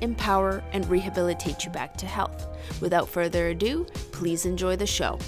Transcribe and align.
empower, 0.00 0.62
and 0.72 0.88
rehabilitate 0.88 1.64
you 1.64 1.70
back 1.70 1.96
to 1.98 2.06
health. 2.06 2.46
Without 2.80 3.08
further 3.08 3.48
ado, 3.48 3.86
please 4.12 4.46
enjoy 4.46 4.76
the 4.76 4.86
show. 4.86 5.18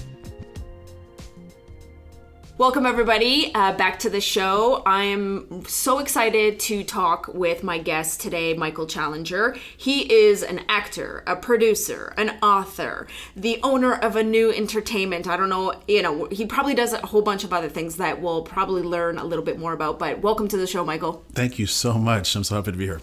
Welcome, 2.59 2.87
everybody, 2.87 3.53
uh, 3.53 3.73
back 3.73 3.99
to 3.99 4.09
the 4.09 4.19
show. 4.19 4.81
I 4.83 5.03
am 5.03 5.63
so 5.67 5.99
excited 5.99 6.59
to 6.61 6.83
talk 6.83 7.27
with 7.27 7.61
my 7.61 7.77
guest 7.77 8.19
today, 8.19 8.55
Michael 8.55 8.87
Challenger. 8.87 9.55
He 9.77 10.11
is 10.11 10.41
an 10.41 10.61
actor, 10.67 11.23
a 11.27 11.35
producer, 11.35 12.15
an 12.17 12.35
author, 12.41 13.05
the 13.35 13.59
owner 13.61 13.93
of 13.93 14.15
a 14.15 14.23
new 14.23 14.51
entertainment. 14.51 15.27
I 15.27 15.37
don't 15.37 15.49
know, 15.49 15.75
you 15.87 16.01
know, 16.01 16.25
he 16.31 16.47
probably 16.47 16.73
does 16.73 16.93
a 16.93 17.05
whole 17.05 17.21
bunch 17.21 17.43
of 17.43 17.53
other 17.53 17.69
things 17.69 17.97
that 17.97 18.23
we'll 18.23 18.41
probably 18.41 18.81
learn 18.81 19.19
a 19.19 19.23
little 19.23 19.45
bit 19.45 19.59
more 19.59 19.73
about. 19.73 19.99
But 19.99 20.23
welcome 20.23 20.47
to 20.47 20.57
the 20.57 20.65
show, 20.65 20.83
Michael. 20.83 21.23
Thank 21.33 21.59
you 21.59 21.67
so 21.67 21.93
much. 21.99 22.35
I'm 22.35 22.43
so 22.43 22.55
happy 22.55 22.71
to 22.71 22.77
be 22.77 22.85
here. 22.85 23.01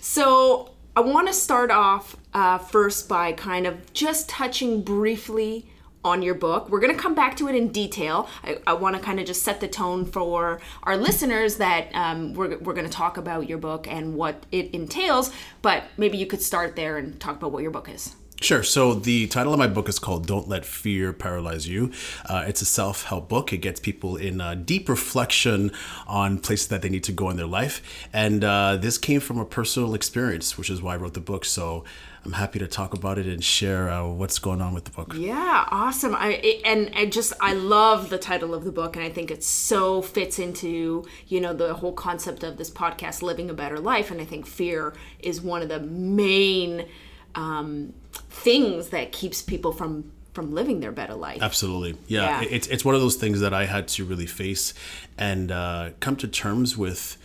So, 0.00 0.71
I 0.94 1.00
want 1.00 1.26
to 1.28 1.32
start 1.32 1.70
off 1.70 2.16
uh, 2.34 2.58
first 2.58 3.08
by 3.08 3.32
kind 3.32 3.66
of 3.66 3.94
just 3.94 4.28
touching 4.28 4.82
briefly 4.82 5.66
on 6.04 6.20
your 6.20 6.34
book. 6.34 6.68
We're 6.68 6.80
going 6.80 6.94
to 6.94 7.00
come 7.00 7.14
back 7.14 7.34
to 7.38 7.48
it 7.48 7.54
in 7.54 7.68
detail. 7.68 8.28
I, 8.44 8.58
I 8.66 8.72
want 8.74 8.96
to 8.96 9.00
kind 9.00 9.18
of 9.18 9.24
just 9.24 9.42
set 9.42 9.60
the 9.60 9.68
tone 9.68 10.04
for 10.04 10.60
our 10.82 10.98
listeners 10.98 11.56
that 11.56 11.88
um, 11.94 12.34
we're, 12.34 12.58
we're 12.58 12.74
going 12.74 12.86
to 12.86 12.92
talk 12.92 13.16
about 13.16 13.48
your 13.48 13.56
book 13.56 13.86
and 13.88 14.16
what 14.16 14.44
it 14.52 14.74
entails, 14.74 15.32
but 15.62 15.84
maybe 15.96 16.18
you 16.18 16.26
could 16.26 16.42
start 16.42 16.76
there 16.76 16.98
and 16.98 17.18
talk 17.18 17.36
about 17.36 17.52
what 17.52 17.62
your 17.62 17.70
book 17.70 17.88
is. 17.88 18.14
Sure. 18.42 18.64
So 18.64 18.94
the 18.94 19.28
title 19.28 19.52
of 19.52 19.58
my 19.60 19.68
book 19.68 19.88
is 19.88 20.00
called 20.00 20.26
"Don't 20.26 20.48
Let 20.48 20.64
Fear 20.64 21.12
Paralyze 21.12 21.68
You." 21.68 21.92
Uh, 22.28 22.44
it's 22.48 22.60
a 22.60 22.64
self-help 22.64 23.28
book. 23.28 23.52
It 23.52 23.58
gets 23.58 23.78
people 23.78 24.16
in 24.16 24.40
a 24.40 24.56
deep 24.56 24.88
reflection 24.88 25.70
on 26.08 26.38
places 26.38 26.66
that 26.66 26.82
they 26.82 26.88
need 26.88 27.04
to 27.04 27.12
go 27.12 27.30
in 27.30 27.36
their 27.36 27.46
life, 27.46 27.80
and 28.12 28.42
uh, 28.42 28.76
this 28.76 28.98
came 28.98 29.20
from 29.20 29.38
a 29.38 29.44
personal 29.44 29.94
experience, 29.94 30.58
which 30.58 30.70
is 30.70 30.82
why 30.82 30.94
I 30.94 30.96
wrote 30.96 31.14
the 31.14 31.20
book. 31.20 31.44
So 31.44 31.84
I'm 32.24 32.32
happy 32.32 32.58
to 32.58 32.66
talk 32.66 32.94
about 32.94 33.16
it 33.16 33.26
and 33.26 33.44
share 33.44 33.88
uh, 33.88 34.08
what's 34.08 34.40
going 34.40 34.60
on 34.60 34.74
with 34.74 34.86
the 34.86 34.90
book. 34.90 35.14
Yeah, 35.16 35.68
awesome. 35.70 36.16
I 36.16 36.40
it, 36.42 36.62
and 36.64 36.90
I 36.96 37.06
just 37.06 37.32
I 37.40 37.52
love 37.52 38.10
the 38.10 38.18
title 38.18 38.54
of 38.54 38.64
the 38.64 38.72
book, 38.72 38.96
and 38.96 39.04
I 39.04 39.08
think 39.08 39.30
it 39.30 39.44
so 39.44 40.02
fits 40.02 40.40
into 40.40 41.04
you 41.28 41.40
know 41.40 41.52
the 41.54 41.74
whole 41.74 41.92
concept 41.92 42.42
of 42.42 42.56
this 42.56 42.72
podcast, 42.72 43.22
living 43.22 43.50
a 43.50 43.54
better 43.54 43.78
life. 43.78 44.10
And 44.10 44.20
I 44.20 44.24
think 44.24 44.46
fear 44.46 44.94
is 45.20 45.40
one 45.40 45.62
of 45.62 45.68
the 45.68 45.78
main 45.78 46.86
um, 47.34 47.92
things 48.12 48.88
that 48.88 49.12
keeps 49.12 49.42
people 49.42 49.72
from 49.72 50.12
from 50.32 50.54
living 50.54 50.80
their 50.80 50.92
better 50.92 51.14
life. 51.14 51.42
Absolutely, 51.42 51.98
yeah. 52.06 52.40
yeah. 52.40 52.48
It's 52.50 52.66
it's 52.68 52.84
one 52.84 52.94
of 52.94 53.00
those 53.00 53.16
things 53.16 53.40
that 53.40 53.52
I 53.52 53.66
had 53.66 53.88
to 53.88 54.04
really 54.04 54.26
face 54.26 54.74
and 55.18 55.50
uh, 55.52 55.90
come 56.00 56.16
to 56.16 56.28
terms 56.28 56.76
with 56.76 57.16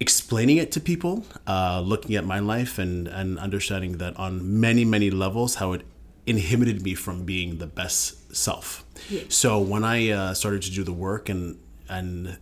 explaining 0.00 0.56
it 0.58 0.70
to 0.72 0.80
people, 0.80 1.24
uh, 1.46 1.80
looking 1.80 2.16
at 2.16 2.24
my 2.24 2.38
life 2.38 2.78
and 2.78 3.08
and 3.08 3.38
understanding 3.38 3.98
that 3.98 4.16
on 4.16 4.60
many 4.60 4.84
many 4.84 5.10
levels 5.10 5.56
how 5.56 5.72
it 5.72 5.82
inhibited 6.26 6.82
me 6.82 6.94
from 6.94 7.24
being 7.24 7.58
the 7.58 7.66
best 7.66 8.36
self. 8.36 8.84
Yeah. 9.08 9.22
So 9.28 9.58
when 9.58 9.84
I 9.84 10.10
uh, 10.10 10.34
started 10.34 10.62
to 10.62 10.70
do 10.70 10.84
the 10.84 10.92
work 10.92 11.28
and 11.28 11.58
and 11.88 12.38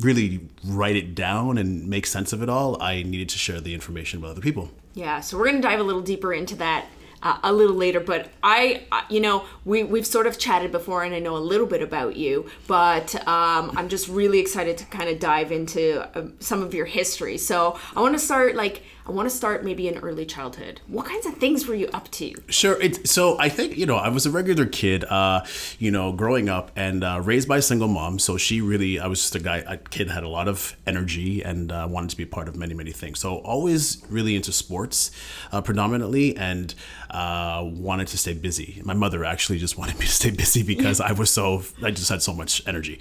really 0.00 0.48
write 0.64 0.96
it 0.96 1.14
down 1.14 1.58
and 1.58 1.88
make 1.88 2.06
sense 2.06 2.32
of 2.32 2.42
it 2.42 2.48
all, 2.48 2.80
I 2.80 3.02
needed 3.02 3.28
to 3.30 3.38
share 3.38 3.60
the 3.60 3.74
information 3.74 4.20
with 4.20 4.30
other 4.30 4.40
people. 4.40 4.70
Yeah, 4.98 5.20
so 5.20 5.38
we're 5.38 5.44
going 5.44 5.62
to 5.62 5.62
dive 5.62 5.78
a 5.78 5.84
little 5.84 6.02
deeper 6.02 6.32
into 6.32 6.56
that 6.56 6.86
uh, 7.22 7.38
a 7.42 7.52
little 7.52 7.76
later. 7.76 8.00
But 8.00 8.28
I, 8.42 8.84
you 9.08 9.20
know, 9.20 9.44
we 9.64 9.84
we've 9.84 10.06
sort 10.06 10.26
of 10.26 10.38
chatted 10.38 10.72
before, 10.72 11.04
and 11.04 11.14
I 11.14 11.18
know 11.18 11.36
a 11.36 11.38
little 11.38 11.66
bit 11.66 11.82
about 11.82 12.16
you. 12.16 12.46
But 12.66 13.14
um, 13.26 13.72
I'm 13.76 13.88
just 13.88 14.08
really 14.08 14.38
excited 14.38 14.78
to 14.78 14.84
kind 14.86 15.08
of 15.08 15.18
dive 15.18 15.52
into 15.52 16.02
uh, 16.16 16.28
some 16.40 16.62
of 16.62 16.74
your 16.74 16.86
history. 16.86 17.38
So 17.38 17.78
I 17.94 18.00
want 18.00 18.14
to 18.14 18.20
start 18.20 18.54
like 18.54 18.82
I 19.08 19.12
want 19.12 19.28
to 19.28 19.34
start 19.34 19.64
maybe 19.64 19.88
in 19.88 19.96
early 19.98 20.26
childhood. 20.26 20.82
What 20.86 21.06
kinds 21.06 21.24
of 21.24 21.38
things 21.38 21.66
were 21.66 21.74
you 21.74 21.88
up 21.94 22.10
to? 22.10 22.34
Sure. 22.48 22.78
It, 22.78 23.08
so 23.08 23.38
I 23.40 23.48
think, 23.48 23.78
you 23.78 23.86
know, 23.86 23.96
I 23.96 24.10
was 24.10 24.26
a 24.26 24.30
regular 24.30 24.66
kid, 24.66 25.02
uh, 25.04 25.46
you 25.78 25.90
know, 25.90 26.12
growing 26.12 26.50
up 26.50 26.70
and 26.76 27.02
uh, 27.02 27.22
raised 27.24 27.48
by 27.48 27.56
a 27.56 27.62
single 27.62 27.88
mom. 27.88 28.18
So 28.18 28.36
she 28.36 28.60
really, 28.60 29.00
I 29.00 29.06
was 29.06 29.22
just 29.22 29.34
a 29.34 29.40
guy, 29.40 29.64
a 29.66 29.78
kid 29.78 30.10
had 30.10 30.24
a 30.24 30.28
lot 30.28 30.46
of 30.46 30.76
energy 30.86 31.42
and 31.42 31.72
uh, 31.72 31.88
wanted 31.88 32.10
to 32.10 32.18
be 32.18 32.26
part 32.26 32.48
of 32.48 32.56
many, 32.56 32.74
many 32.74 32.92
things. 32.92 33.18
So 33.18 33.36
always 33.36 34.02
really 34.10 34.36
into 34.36 34.52
sports 34.52 35.10
uh, 35.52 35.62
predominantly 35.62 36.36
and 36.36 36.74
uh, 37.10 37.62
wanted 37.64 38.08
to 38.08 38.18
stay 38.18 38.34
busy. 38.34 38.80
My 38.84 38.94
mother 38.94 39.24
actually 39.24 39.58
just 39.58 39.78
wanted 39.80 39.98
me 39.98 40.06
to 40.06 40.12
stay 40.12 40.30
busy 40.30 40.62
because 40.62 41.00
I 41.00 41.12
was 41.12 41.30
so, 41.30 41.62
I 41.82 41.90
just 41.90 42.08
had 42.08 42.22
so 42.22 42.32
much 42.32 42.66
energy. 42.66 43.00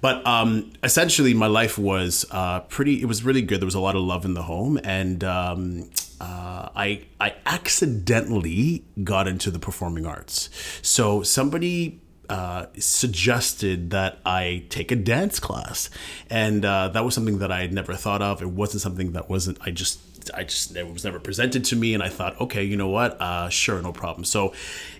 But 0.00 0.26
um, 0.26 0.72
essentially, 0.82 1.34
my 1.34 1.46
life 1.46 1.78
was 1.78 2.26
uh, 2.30 2.60
pretty, 2.60 3.00
it 3.00 3.06
was 3.06 3.24
really 3.24 3.42
good. 3.42 3.60
There 3.60 3.66
was 3.66 3.74
a 3.74 3.80
lot 3.80 3.96
of 3.96 4.02
love 4.02 4.24
in 4.24 4.34
the 4.34 4.42
home. 4.42 4.78
And, 4.84 5.24
um, 5.24 5.90
uh, 6.18 6.70
I 6.74 7.04
I 7.20 7.34
accidentally 7.44 8.84
got 9.04 9.28
into 9.28 9.50
the 9.50 9.58
performing 9.58 10.06
arts. 10.06 10.48
So 10.80 11.22
somebody 11.22 12.00
uh, 12.28 12.66
suggested 12.78 13.90
that 13.90 14.18
I 14.24 14.64
take 14.68 14.90
a 14.90 14.96
dance 14.96 15.38
class, 15.38 15.90
and 16.30 16.64
uh, 16.64 16.88
that 16.88 17.04
was 17.04 17.14
something 17.14 17.38
that 17.38 17.52
I 17.52 17.60
had 17.60 17.72
never 17.72 17.94
thought 17.94 18.22
of. 18.22 18.42
It 18.42 18.50
wasn't 18.50 18.82
something 18.82 19.12
that 19.12 19.28
wasn't. 19.28 19.58
I 19.60 19.70
just 19.70 20.00
I 20.34 20.44
just 20.44 20.74
it 20.76 20.90
was 20.92 21.04
never 21.04 21.18
presented 21.18 21.64
to 21.66 21.76
me, 21.76 21.94
and 21.94 22.02
I 22.02 22.08
thought, 22.08 22.40
okay, 22.40 22.64
you 22.64 22.76
know 22.76 22.88
what? 22.88 23.20
Uh, 23.20 23.48
sure, 23.48 23.80
no 23.82 23.92
problem. 23.92 24.24
So 24.24 24.52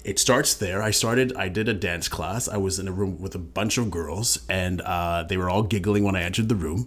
it 0.05 0.19
starts 0.19 0.55
there. 0.55 0.83
I 0.83 0.91
started. 0.91 1.35
I 1.37 1.49
did 1.49 1.69
a 1.69 1.75
dance 1.75 2.09
class. 2.09 2.49
I 2.49 2.57
was 2.57 2.79
in 2.79 2.89
a 2.89 2.93
room 2.93 3.21
with 3.21 3.35
a 3.35 3.39
bunch 3.39 3.79
of 3.79 3.91
girls, 3.91 4.39
and 4.49 4.81
uh, 4.81 5.25
they 5.25 5.37
were 5.37 5.51
all 5.51 5.63
giggling 5.63 6.05
when 6.05 6.17
I 6.17 6.23
entered 6.23 6.49
the 6.49 6.55
room. 6.57 6.87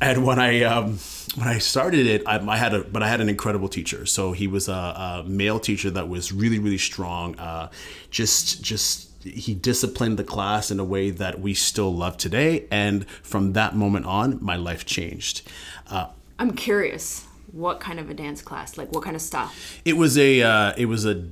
And 0.00 0.24
when 0.26 0.38
I 0.38 0.62
um, 0.62 0.98
when 1.36 1.48
I 1.48 1.58
started 1.58 2.06
it, 2.06 2.22
I, 2.26 2.38
I, 2.46 2.56
had 2.56 2.74
a 2.74 2.84
but 2.84 3.02
I 3.02 3.08
had 3.08 3.20
an 3.20 3.28
incredible 3.28 3.68
teacher. 3.68 4.06
So 4.06 4.32
he 4.32 4.46
was 4.46 4.68
a, 4.68 4.72
a 4.72 5.24
male 5.26 5.60
teacher 5.60 5.90
that 5.90 6.08
was 6.08 6.32
really 6.32 6.58
really 6.58 6.78
strong. 6.78 7.38
Uh, 7.38 7.70
just 8.10 8.62
just 8.62 9.10
he 9.22 9.54
disciplined 9.54 10.18
the 10.18 10.24
class 10.24 10.70
in 10.70 10.80
a 10.80 10.84
way 10.84 11.10
that 11.10 11.40
we 11.40 11.54
still 11.54 11.94
love 11.94 12.16
today. 12.16 12.66
And 12.70 13.08
from 13.22 13.52
that 13.52 13.76
moment 13.76 14.06
on, 14.06 14.38
my 14.42 14.56
life 14.56 14.86
changed. 14.86 15.42
Uh, 15.88 16.08
I'm 16.38 16.52
curious 16.52 17.26
what 17.52 17.80
kind 17.80 17.98
of 17.98 18.10
a 18.10 18.14
dance 18.14 18.42
class? 18.42 18.76
Like 18.76 18.92
what 18.92 19.02
kind 19.02 19.16
of 19.16 19.22
stuff 19.22 19.80
it 19.84 19.96
was 19.96 20.16
a 20.18 20.42
uh, 20.42 20.72
it 20.76 20.86
was 20.86 21.06
a 21.06 21.28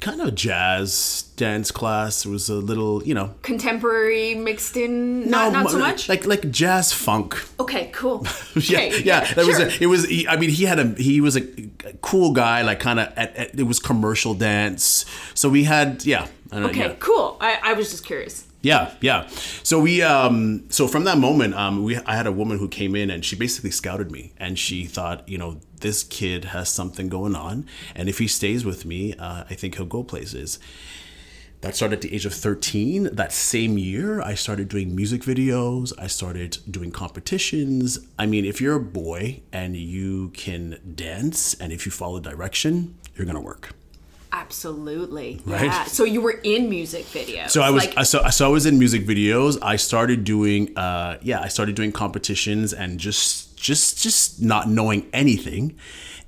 kind 0.00 0.20
of 0.20 0.34
jazz 0.34 1.30
dance 1.36 1.70
class. 1.70 2.24
It 2.24 2.30
was 2.30 2.48
a 2.48 2.54
little 2.54 3.02
you 3.04 3.14
know. 3.14 3.34
Contemporary 3.42 4.34
mixed 4.34 4.76
in 4.76 5.28
not, 5.28 5.52
no, 5.52 5.62
not 5.62 5.70
so 5.70 5.78
much? 5.78 6.08
like 6.08 6.26
like 6.26 6.50
jazz 6.50 6.92
funk. 6.92 7.36
Okay 7.58 7.90
cool. 7.92 8.26
Yeah 8.56 8.78
okay, 8.78 9.02
yeah, 9.02 9.20
that 9.20 9.44
sure. 9.44 9.46
was 9.46 9.58
a, 9.58 9.82
it 9.82 9.86
was 9.86 10.06
i 10.28 10.36
mean 10.36 10.50
he 10.50 10.64
had 10.64 10.78
a 10.78 10.88
he 10.94 11.20
was 11.20 11.36
a 11.36 11.42
cool 12.00 12.32
guy 12.32 12.62
like 12.62 12.80
kind 12.80 12.98
of 12.98 13.12
it 13.16 13.66
was 13.66 13.78
commercial 13.78 14.34
dance. 14.34 15.04
So 15.34 15.48
we 15.48 15.64
had 15.64 16.04
yeah 16.04 16.26
okay 16.52 16.88
yeah. 16.88 16.94
cool. 16.98 17.36
I, 17.40 17.58
I 17.62 17.72
was 17.74 17.90
just 17.90 18.04
curious 18.04 18.47
yeah, 18.62 18.94
yeah. 19.00 19.28
So 19.62 19.80
we, 19.80 20.02
um, 20.02 20.64
so 20.68 20.88
from 20.88 21.04
that 21.04 21.18
moment, 21.18 21.54
um, 21.54 21.84
we, 21.84 21.96
I 21.98 22.16
had 22.16 22.26
a 22.26 22.32
woman 22.32 22.58
who 22.58 22.68
came 22.68 22.96
in 22.96 23.10
and 23.10 23.24
she 23.24 23.36
basically 23.36 23.70
scouted 23.70 24.10
me, 24.10 24.32
and 24.36 24.58
she 24.58 24.84
thought, 24.84 25.28
you 25.28 25.38
know, 25.38 25.60
this 25.80 26.02
kid 26.02 26.46
has 26.46 26.68
something 26.68 27.08
going 27.08 27.36
on, 27.36 27.66
and 27.94 28.08
if 28.08 28.18
he 28.18 28.26
stays 28.26 28.64
with 28.64 28.84
me, 28.84 29.14
uh, 29.14 29.44
I 29.48 29.54
think 29.54 29.76
he'll 29.76 29.86
go 29.86 30.02
places. 30.02 30.58
That 31.60 31.74
started 31.74 31.96
at 31.96 32.02
the 32.02 32.14
age 32.14 32.24
of 32.24 32.34
13. 32.34 33.10
That 33.12 33.32
same 33.32 33.78
year, 33.78 34.20
I 34.20 34.34
started 34.34 34.68
doing 34.68 34.94
music 34.94 35.22
videos. 35.22 35.92
I 35.98 36.06
started 36.06 36.58
doing 36.70 36.92
competitions. 36.92 37.98
I 38.16 38.26
mean, 38.26 38.44
if 38.44 38.60
you're 38.60 38.76
a 38.76 38.80
boy 38.80 39.40
and 39.52 39.76
you 39.76 40.28
can 40.30 40.78
dance 40.94 41.54
and 41.54 41.72
if 41.72 41.84
you 41.84 41.90
follow 41.90 42.20
direction, 42.20 42.96
you're 43.16 43.26
to 43.26 43.40
work. 43.40 43.74
Absolutely. 44.32 45.40
Right. 45.46 45.64
Yeah. 45.64 45.84
So 45.84 46.04
you 46.04 46.20
were 46.20 46.38
in 46.42 46.68
music 46.68 47.06
videos. 47.06 47.50
So 47.50 47.62
I 47.62 47.70
was 47.70 47.86
like, 47.86 48.06
so, 48.06 48.26
so 48.28 48.46
I 48.46 48.48
was 48.48 48.66
in 48.66 48.78
music 48.78 49.06
videos. 49.06 49.58
I 49.62 49.76
started 49.76 50.24
doing 50.24 50.76
uh 50.76 51.18
yeah, 51.22 51.40
I 51.40 51.48
started 51.48 51.74
doing 51.74 51.92
competitions 51.92 52.72
and 52.72 52.98
just 52.98 53.56
just 53.56 54.02
just 54.02 54.42
not 54.42 54.68
knowing 54.68 55.08
anything. 55.12 55.76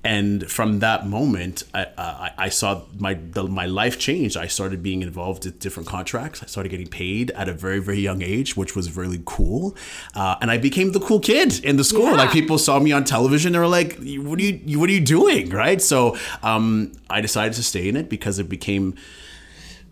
And 0.03 0.51
from 0.51 0.79
that 0.79 1.07
moment, 1.07 1.63
I, 1.75 1.87
I, 1.99 2.31
I 2.39 2.49
saw 2.49 2.83
my 2.99 3.15
the, 3.15 3.45
my 3.45 3.67
life 3.67 3.99
change. 3.99 4.37
I 4.37 4.47
started 4.47 4.83
being 4.83 5.03
involved 5.03 5.45
in 5.45 5.53
different 5.59 5.89
contracts. 5.89 6.43
I 6.43 6.47
started 6.47 6.71
getting 6.71 6.89
paid 6.89 7.31
at 7.33 7.49
a 7.49 7.53
very 7.53 7.81
very 7.81 8.01
young 8.01 8.23
age, 8.23 8.57
which 8.57 8.75
was 8.75 8.97
really 8.97 9.23
cool. 9.27 9.77
Uh, 10.15 10.37
and 10.41 10.51
I 10.51 10.57
became 10.57 10.93
the 10.93 11.01
cool 11.01 11.21
kid 11.21 11.63
in 11.65 11.77
the 11.77 11.85
school. 11.85 12.05
Yeah. 12.05 12.13
Like 12.13 12.31
people 12.31 12.57
saw 12.57 12.79
me 12.79 12.93
on 12.93 13.05
television, 13.05 13.53
they 13.53 13.59
were 13.59 13.67
like, 13.67 13.99
"What 13.99 14.39
are 14.39 14.43
you 14.43 14.79
What 14.79 14.89
are 14.89 14.93
you 14.93 15.05
doing?" 15.05 15.51
Right. 15.51 15.83
So 15.83 16.17
um, 16.43 16.93
I 17.11 17.21
decided 17.21 17.53
to 17.55 17.63
stay 17.63 17.87
in 17.87 17.97
it 17.97 18.09
because 18.09 18.39
it 18.39 18.49
became 18.49 18.95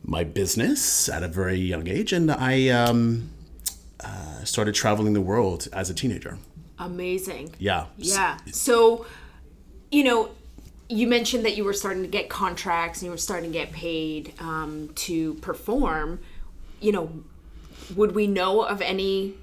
my 0.03 0.25
business 0.25 1.11
at 1.11 1.23
a 1.23 1.29
very 1.29 1.59
young 1.59 1.87
age, 1.87 2.15
and 2.15 2.31
I 2.31 2.69
um, 2.69 3.29
uh, 4.03 4.45
started 4.45 4.75
traveling 4.75 5.13
the 5.13 5.21
world 5.21 5.69
as 5.73 5.91
a 5.91 5.95
teenager. 5.95 6.39
Amazing. 6.79 7.55
Yeah. 7.59 7.87
Yeah. 7.97 8.39
So, 8.53 9.05
you 9.91 10.05
know, 10.05 10.31
you 10.89 11.07
mentioned 11.07 11.45
that 11.45 11.57
you 11.57 11.65
were 11.65 11.73
starting 11.73 12.03
to 12.03 12.09
get 12.09 12.29
contracts 12.29 13.01
and 13.01 13.07
you 13.07 13.11
were 13.11 13.19
starting 13.19 13.53
to 13.53 13.59
get 13.59 13.73
paid 13.73 14.33
um, 14.41 14.91
to 14.95 15.35
perform. 15.35 16.21
You 16.81 16.93
know, 16.93 17.13
would 17.95 18.15
we 18.15 18.27
know 18.27 18.63
of 18.63 18.81
any, 18.81 19.35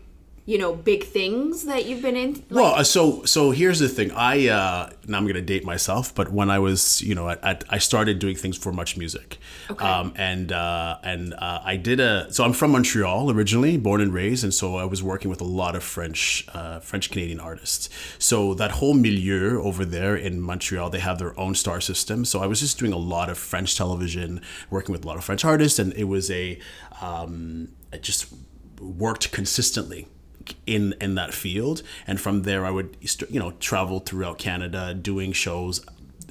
you 0.47 0.59
know, 0.59 0.75
big 0.75 1.03
things 1.03 1.63
that 1.65 1.85
you've 1.87 2.03
been 2.03 2.15
in? 2.15 2.33
Like, 2.33 2.51
Well, 2.51 2.75
uh, 2.75 2.83
so 2.83 3.23
so 3.25 3.49
here's 3.51 3.79
the 3.79 3.89
thing. 3.89 4.11
I 4.11 4.47
uh, 4.47 4.89
now 5.07 5.17
I'm 5.17 5.25
gonna 5.25 5.41
date 5.41 5.65
myself, 5.65 6.13
but 6.13 6.31
when 6.31 6.49
I 6.51 6.59
was 6.59 7.01
you 7.01 7.15
know 7.15 7.29
at, 7.29 7.43
at 7.43 7.63
I 7.69 7.79
started 7.79 8.19
doing 8.19 8.35
things 8.35 8.55
for 8.57 8.71
Much 8.71 8.95
Music, 8.95 9.39
Okay. 9.71 9.83
um, 9.83 10.13
and 10.15 10.51
uh, 10.51 10.99
and 11.03 11.33
uh, 11.33 11.61
I 11.63 11.77
did 11.77 11.99
a 11.99 12.31
so 12.31 12.43
I'm 12.43 12.53
from 12.53 12.71
Montreal 12.71 13.31
originally, 13.31 13.77
born 13.77 14.01
and 14.01 14.13
raised, 14.13 14.43
and 14.43 14.53
so 14.53 14.75
I 14.75 14.85
was 14.85 15.01
working 15.01 15.29
with 15.31 15.41
a 15.41 15.45
lot 15.61 15.75
of 15.75 15.83
French 15.83 16.45
uh, 16.53 16.79
French 16.79 17.09
Canadian 17.09 17.39
artists. 17.39 17.89
So 18.19 18.53
that 18.53 18.71
whole 18.71 18.93
milieu 18.93 19.61
over 19.63 19.83
there 19.83 20.15
in 20.15 20.39
Montreal, 20.39 20.91
they 20.91 20.99
have 20.99 21.17
their 21.17 21.37
own 21.39 21.55
star 21.55 21.81
system. 21.81 22.23
So 22.23 22.39
I 22.43 22.45
was 22.45 22.59
just 22.59 22.77
doing 22.77 22.93
a 22.93 22.97
lot 23.15 23.29
of 23.31 23.37
French 23.39 23.75
television, 23.75 24.41
working 24.69 24.93
with 24.93 25.03
a 25.05 25.07
lot 25.07 25.17
of 25.17 25.23
French 25.23 25.43
artists, 25.43 25.79
and 25.79 25.91
it 25.93 26.03
was 26.05 26.29
a 26.29 26.59
um, 27.01 27.69
I 27.91 27.97
just 27.97 28.27
worked 28.79 29.31
consistently 29.31 30.07
in 30.65 30.93
in 31.01 31.15
that 31.15 31.33
field 31.33 31.81
and 32.07 32.19
from 32.19 32.43
there 32.43 32.65
i 32.65 32.71
would 32.71 32.95
you 33.29 33.39
know 33.39 33.51
travel 33.59 33.99
throughout 33.99 34.37
canada 34.37 34.93
doing 34.93 35.31
shows 35.31 35.85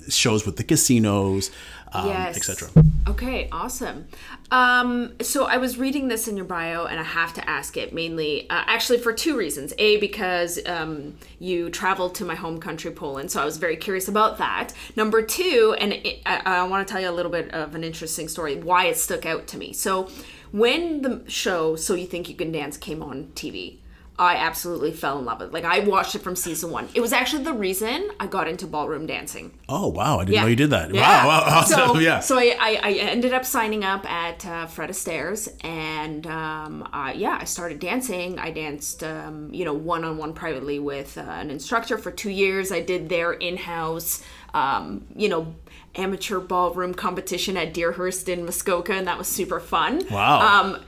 shows 0.09 0.45
with 0.45 0.57
the 0.57 0.65
casinos 0.65 1.51
um, 1.93 2.09
yes. 2.09 2.37
etc 2.37 2.69
Okay, 3.07 3.49
awesome. 3.53 4.07
Um, 4.51 5.13
so 5.21 5.45
I 5.45 5.59
was 5.59 5.77
reading 5.77 6.09
this 6.09 6.27
in 6.27 6.39
your 6.39 6.47
bio, 6.47 6.87
and 6.87 6.99
I 6.99 7.03
have 7.03 7.35
to 7.35 7.49
ask 7.49 7.77
it 7.77 7.93
mainly, 7.93 8.49
uh, 8.49 8.65
actually, 8.67 8.99
for 8.99 9.13
two 9.13 9.37
reasons. 9.37 9.75
A, 9.77 9.99
because 9.99 10.59
um, 10.65 11.19
you 11.39 11.69
traveled 11.69 12.15
to 12.17 12.25
my 12.25 12.35
home 12.35 12.61
country, 12.61 12.91
Poland, 12.91 13.31
so 13.31 13.43
I 13.43 13.45
was 13.45 13.59
very 13.59 13.77
curious 13.77 14.09
about 14.09 14.39
that. 14.39 14.73
Number 14.97 15.21
two, 15.21 15.77
and 15.79 15.93
it, 15.93 16.23
I, 16.25 16.41
I 16.45 16.63
want 16.63 16.87
to 16.87 16.91
tell 16.91 17.01
you 17.01 17.11
a 17.11 17.13
little 17.13 17.31
bit 17.31 17.53
of 17.53 17.75
an 17.75 17.85
interesting 17.85 18.29
story 18.29 18.57
why 18.57 18.87
it 18.87 18.97
stuck 18.97 19.27
out 19.27 19.47
to 19.49 19.59
me. 19.59 19.75
So 19.75 20.09
when 20.51 21.03
the 21.03 21.25
show 21.29 21.77
"So 21.77 21.95
You 21.95 22.07
Think 22.07 22.31
You 22.31 22.37
Can 22.37 22.53
Dance" 22.53 22.79
came 22.79 23.03
on 23.03 23.33
TV. 23.35 23.79
I 24.19 24.37
absolutely 24.37 24.93
fell 24.93 25.19
in 25.19 25.25
love 25.25 25.41
with 25.41 25.49
it. 25.49 25.53
Like 25.55 25.65
I 25.65 25.81
watched 25.81 26.15
it 26.15 26.21
from 26.23 26.37
season 26.37 26.71
one. 26.71 26.89
It 26.95 27.01
was 27.01 27.13
actually 27.13 27.43
the 27.45 27.53
reason 27.53 28.11
I 28.21 28.27
got 28.29 28.47
into 28.47 28.67
ballroom 28.67 29.07
dancing. 29.07 29.53
oh 29.69 29.89
wow 29.89 30.21
i 30.21 30.25
didn't 30.25 30.41
know 30.43 30.47
you 30.47 30.57
did 30.57 30.71
that 30.71 30.95
Yeah. 30.95 31.27
wow, 31.27 31.29
wow 31.29 31.45
awesome 31.59 31.89
So, 31.95 31.99
yeah 31.99 32.21
so 32.21 32.39
I, 32.39 32.57
I, 32.61 32.81
I 32.85 32.93
ended 32.93 33.33
up 33.33 33.45
signing 33.45 33.83
up 33.85 34.09
at 34.11 34.47
uh, 34.47 34.67
Fred 34.67 34.91
Astaire's, 34.91 35.49
and 35.63 36.27
um, 36.27 36.89
uh, 36.93 37.13
yeah, 37.15 37.39
I 37.41 37.45
started 37.45 37.79
dancing. 37.81 38.39
I 38.39 38.51
danced, 38.51 39.03
um, 39.03 39.53
you 39.53 39.65
know, 39.65 39.75
one 39.75 40.05
on 40.05 40.17
one 40.19 40.33
privately 40.33 40.79
with 40.79 41.19
uh, 41.19 41.23
an 41.23 41.51
instructor 41.51 41.99
for 41.99 42.11
two 42.13 42.31
years. 42.31 42.71
I 42.71 42.81
did 42.81 43.09
their 43.09 43.33
in 43.33 43.57
house, 43.57 44.23
um, 44.55 45.07
you 45.17 45.29
know, 45.29 45.55
amateur 45.97 46.41
ballroom 46.41 46.95
competition 46.95 47.57
at 47.57 47.73
Deerhurst 47.75 48.29
in 48.29 48.45
Muskoka, 48.45 48.93
and 48.95 49.07
that 49.07 49.19
was 49.19 49.27
super 49.29 49.61
fun. 49.61 50.03
Wow. 50.11 50.41
Um, 50.41 50.85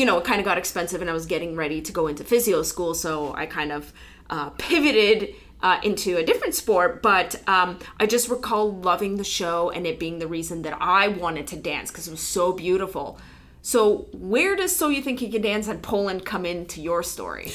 you 0.00 0.06
know, 0.06 0.16
it 0.16 0.24
kind 0.24 0.40
of 0.40 0.46
got 0.46 0.56
expensive, 0.56 1.02
and 1.02 1.10
I 1.10 1.12
was 1.12 1.26
getting 1.26 1.54
ready 1.54 1.82
to 1.82 1.92
go 1.92 2.06
into 2.06 2.24
physio 2.24 2.62
school, 2.62 2.94
so 2.94 3.34
I 3.34 3.44
kind 3.44 3.70
of 3.70 3.92
uh, 4.30 4.48
pivoted 4.56 5.34
uh, 5.62 5.78
into 5.82 6.16
a 6.16 6.24
different 6.24 6.54
sport. 6.54 7.02
But 7.02 7.36
um, 7.46 7.78
I 7.98 8.06
just 8.06 8.30
recall 8.30 8.72
loving 8.72 9.18
the 9.18 9.24
show 9.24 9.68
and 9.68 9.86
it 9.86 9.98
being 9.98 10.18
the 10.18 10.26
reason 10.26 10.62
that 10.62 10.74
I 10.80 11.08
wanted 11.08 11.46
to 11.48 11.56
dance 11.56 11.90
because 11.90 12.08
it 12.08 12.12
was 12.12 12.22
so 12.22 12.54
beautiful. 12.54 13.20
So, 13.60 14.08
where 14.14 14.56
does 14.56 14.74
So 14.74 14.88
You 14.88 15.02
Think 15.02 15.20
You 15.20 15.30
Can 15.30 15.42
Dance 15.42 15.68
and 15.68 15.82
Poland 15.82 16.24
come 16.24 16.46
into 16.46 16.80
your 16.80 17.02
story? 17.02 17.52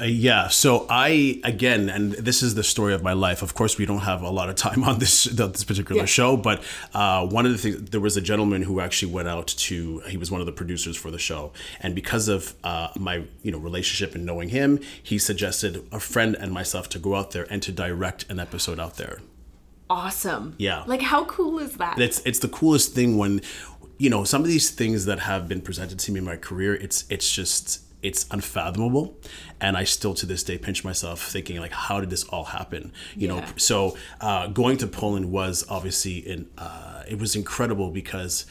Uh, 0.00 0.04
yeah 0.04 0.48
so 0.48 0.86
i 0.88 1.40
again 1.44 1.88
and 1.90 2.12
this 2.12 2.42
is 2.42 2.54
the 2.54 2.62
story 2.64 2.94
of 2.94 3.02
my 3.02 3.12
life 3.12 3.42
of 3.42 3.54
course 3.54 3.76
we 3.76 3.84
don't 3.84 4.00
have 4.00 4.22
a 4.22 4.30
lot 4.30 4.48
of 4.48 4.54
time 4.56 4.82
on 4.90 4.98
this 4.98 5.24
this 5.24 5.64
particular 5.64 6.00
Yeah. 6.02 6.06
show 6.06 6.36
but 6.36 6.62
uh, 6.94 7.26
one 7.26 7.44
of 7.46 7.52
the 7.52 7.58
things 7.58 7.90
there 7.90 8.00
was 8.00 8.16
a 8.16 8.20
gentleman 8.22 8.62
who 8.62 8.80
actually 8.80 9.12
went 9.12 9.28
out 9.28 9.48
to 9.48 9.98
he 10.08 10.16
was 10.16 10.30
one 10.30 10.40
of 10.40 10.46
the 10.46 10.52
producers 10.52 10.96
for 10.96 11.10
the 11.10 11.18
show 11.18 11.52
and 11.80 11.94
because 11.94 12.28
of 12.28 12.54
uh, 12.64 12.88
my 12.98 13.24
you 13.42 13.52
know 13.52 13.58
relationship 13.58 14.14
and 14.14 14.24
knowing 14.24 14.48
him 14.48 14.78
he 15.02 15.18
suggested 15.18 15.86
a 15.92 16.00
friend 16.00 16.36
and 16.40 16.52
myself 16.52 16.88
to 16.88 16.98
go 16.98 17.14
out 17.14 17.32
there 17.32 17.46
and 17.50 17.62
to 17.62 17.72
direct 17.72 18.24
an 18.30 18.38
episode 18.40 18.80
out 18.80 18.96
there 18.96 19.18
Awesome. 19.90 20.54
Yeah. 20.58 20.84
Like, 20.86 21.02
how 21.02 21.26
cool 21.26 21.58
is 21.58 21.76
that? 21.76 22.00
it's 22.00 22.20
it's 22.20 22.38
the 22.38 22.48
coolest 22.48 22.94
thing 22.94 23.18
when 23.18 23.42
you 23.98 24.08
know 24.08 24.24
some 24.24 24.40
of 24.40 24.48
these 24.48 24.70
things 24.70 25.04
that 25.04 25.18
have 25.18 25.48
been 25.48 25.60
presented 25.60 25.98
to 25.98 26.12
me 26.12 26.18
in 26.18 26.24
my 26.24 26.36
career 26.36 26.74
it's 26.74 27.04
it's 27.10 27.30
just 27.30 27.82
it's 28.02 28.26
unfathomable 28.30 29.16
and 29.60 29.76
i 29.76 29.84
still 29.84 30.14
to 30.14 30.26
this 30.26 30.42
day 30.42 30.58
pinch 30.58 30.84
myself 30.84 31.22
thinking 31.22 31.60
like 31.60 31.72
how 31.72 32.00
did 32.00 32.10
this 32.10 32.24
all 32.24 32.44
happen 32.44 32.92
you 33.16 33.28
know 33.28 33.44
so 33.56 33.96
uh, 34.20 34.46
going 34.48 34.76
to 34.76 34.86
poland 34.86 35.30
was 35.30 35.64
obviously 35.68 36.18
in 36.18 36.48
uh, 36.58 37.02
it 37.08 37.18
was 37.18 37.34
incredible 37.36 37.90
because 37.90 38.46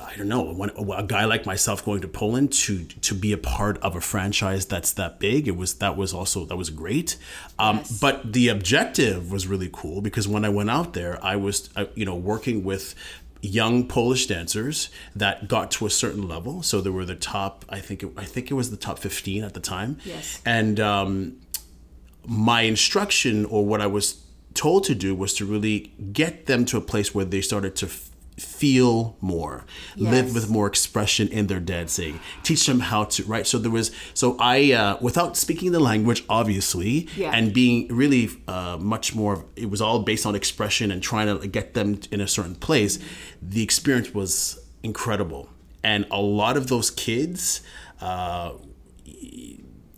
I 0.00 0.16
don't 0.16 0.28
know 0.28 0.42
when 0.42 0.70
a 0.70 1.02
guy 1.02 1.24
like 1.24 1.44
myself 1.44 1.84
going 1.84 2.00
to 2.02 2.08
Poland 2.08 2.52
to 2.52 2.84
to 2.84 3.14
be 3.14 3.32
a 3.32 3.38
part 3.38 3.78
of 3.78 3.96
a 3.96 4.00
franchise 4.00 4.66
that's 4.66 4.92
that 4.92 5.18
big. 5.18 5.48
It 5.48 5.56
was 5.56 5.74
that 5.74 5.96
was 5.96 6.12
also 6.14 6.44
that 6.46 6.56
was 6.56 6.70
great. 6.70 7.16
Um, 7.58 7.78
Yes. 7.78 8.00
But 8.00 8.32
the 8.32 8.48
objective 8.48 9.30
was 9.30 9.46
really 9.46 9.68
cool 9.72 10.00
because 10.00 10.26
when 10.26 10.44
I 10.44 10.48
went 10.48 10.70
out 10.70 10.92
there, 10.94 11.18
I 11.24 11.36
was 11.36 11.70
uh, 11.76 11.86
you 11.94 12.04
know 12.04 12.14
working 12.14 12.64
with 12.64 12.94
young 13.40 13.86
Polish 13.86 14.26
dancers 14.26 14.90
that 15.14 15.48
got 15.48 15.70
to 15.72 15.86
a 15.86 15.90
certain 15.90 16.26
level. 16.26 16.62
So 16.62 16.80
there 16.80 16.92
were 16.92 17.04
the 17.04 17.14
top. 17.14 17.64
I 17.68 17.80
think 17.80 18.02
it, 18.02 18.10
I 18.16 18.24
think 18.24 18.50
it 18.50 18.54
was 18.54 18.70
the 18.70 18.76
top 18.76 18.98
fifteen 18.98 19.44
at 19.44 19.54
the 19.54 19.60
time. 19.60 19.98
Yes. 20.04 20.42
And 20.44 20.80
um, 20.80 21.36
my 22.26 22.62
instruction 22.62 23.44
or 23.44 23.64
what 23.64 23.80
I 23.80 23.86
was 23.86 24.22
told 24.54 24.84
to 24.84 24.94
do 24.94 25.14
was 25.14 25.34
to 25.34 25.46
really 25.46 25.92
get 26.12 26.46
them 26.46 26.64
to 26.66 26.76
a 26.76 26.80
place 26.80 27.14
where 27.14 27.24
they 27.24 27.40
started 27.40 27.76
to 27.76 27.86
f- 27.86 28.10
feel 28.38 29.16
more 29.20 29.64
live 29.96 30.34
with 30.34 30.48
more 30.48 30.66
expression 30.66 31.28
in 31.28 31.46
their 31.48 31.60
dancing 31.60 32.20
teach 32.42 32.66
them 32.66 32.80
how 32.80 33.04
to 33.04 33.22
right? 33.24 33.46
So 33.46 33.58
there 33.58 33.70
was 33.70 33.90
so 34.14 34.36
i 34.40 34.72
uh, 34.72 34.96
without 35.00 35.36
speaking 35.36 35.72
the 35.72 35.80
language 35.80 36.24
obviously 36.28 37.08
Yeah. 37.16 37.32
and 37.36 37.52
being 37.52 37.88
really 37.88 38.30
uh, 38.46 38.76
much 38.80 39.14
more 39.14 39.44
it 39.56 39.68
was 39.70 39.80
all 39.80 39.98
based 40.00 40.24
on 40.26 40.34
expression 40.34 40.90
and 40.90 41.02
trying 41.02 41.26
to 41.40 41.46
get 41.46 41.74
them 41.74 42.00
in 42.12 42.20
a 42.20 42.28
certain 42.28 42.54
place 42.54 42.98
the 43.42 43.62
experience 43.62 44.12
was 44.14 44.58
incredible. 44.82 45.48
And 45.82 46.06
a 46.10 46.20
lot 46.20 46.56
of 46.56 46.66
those 46.68 46.90
kids 46.90 47.60
uh, 48.00 48.52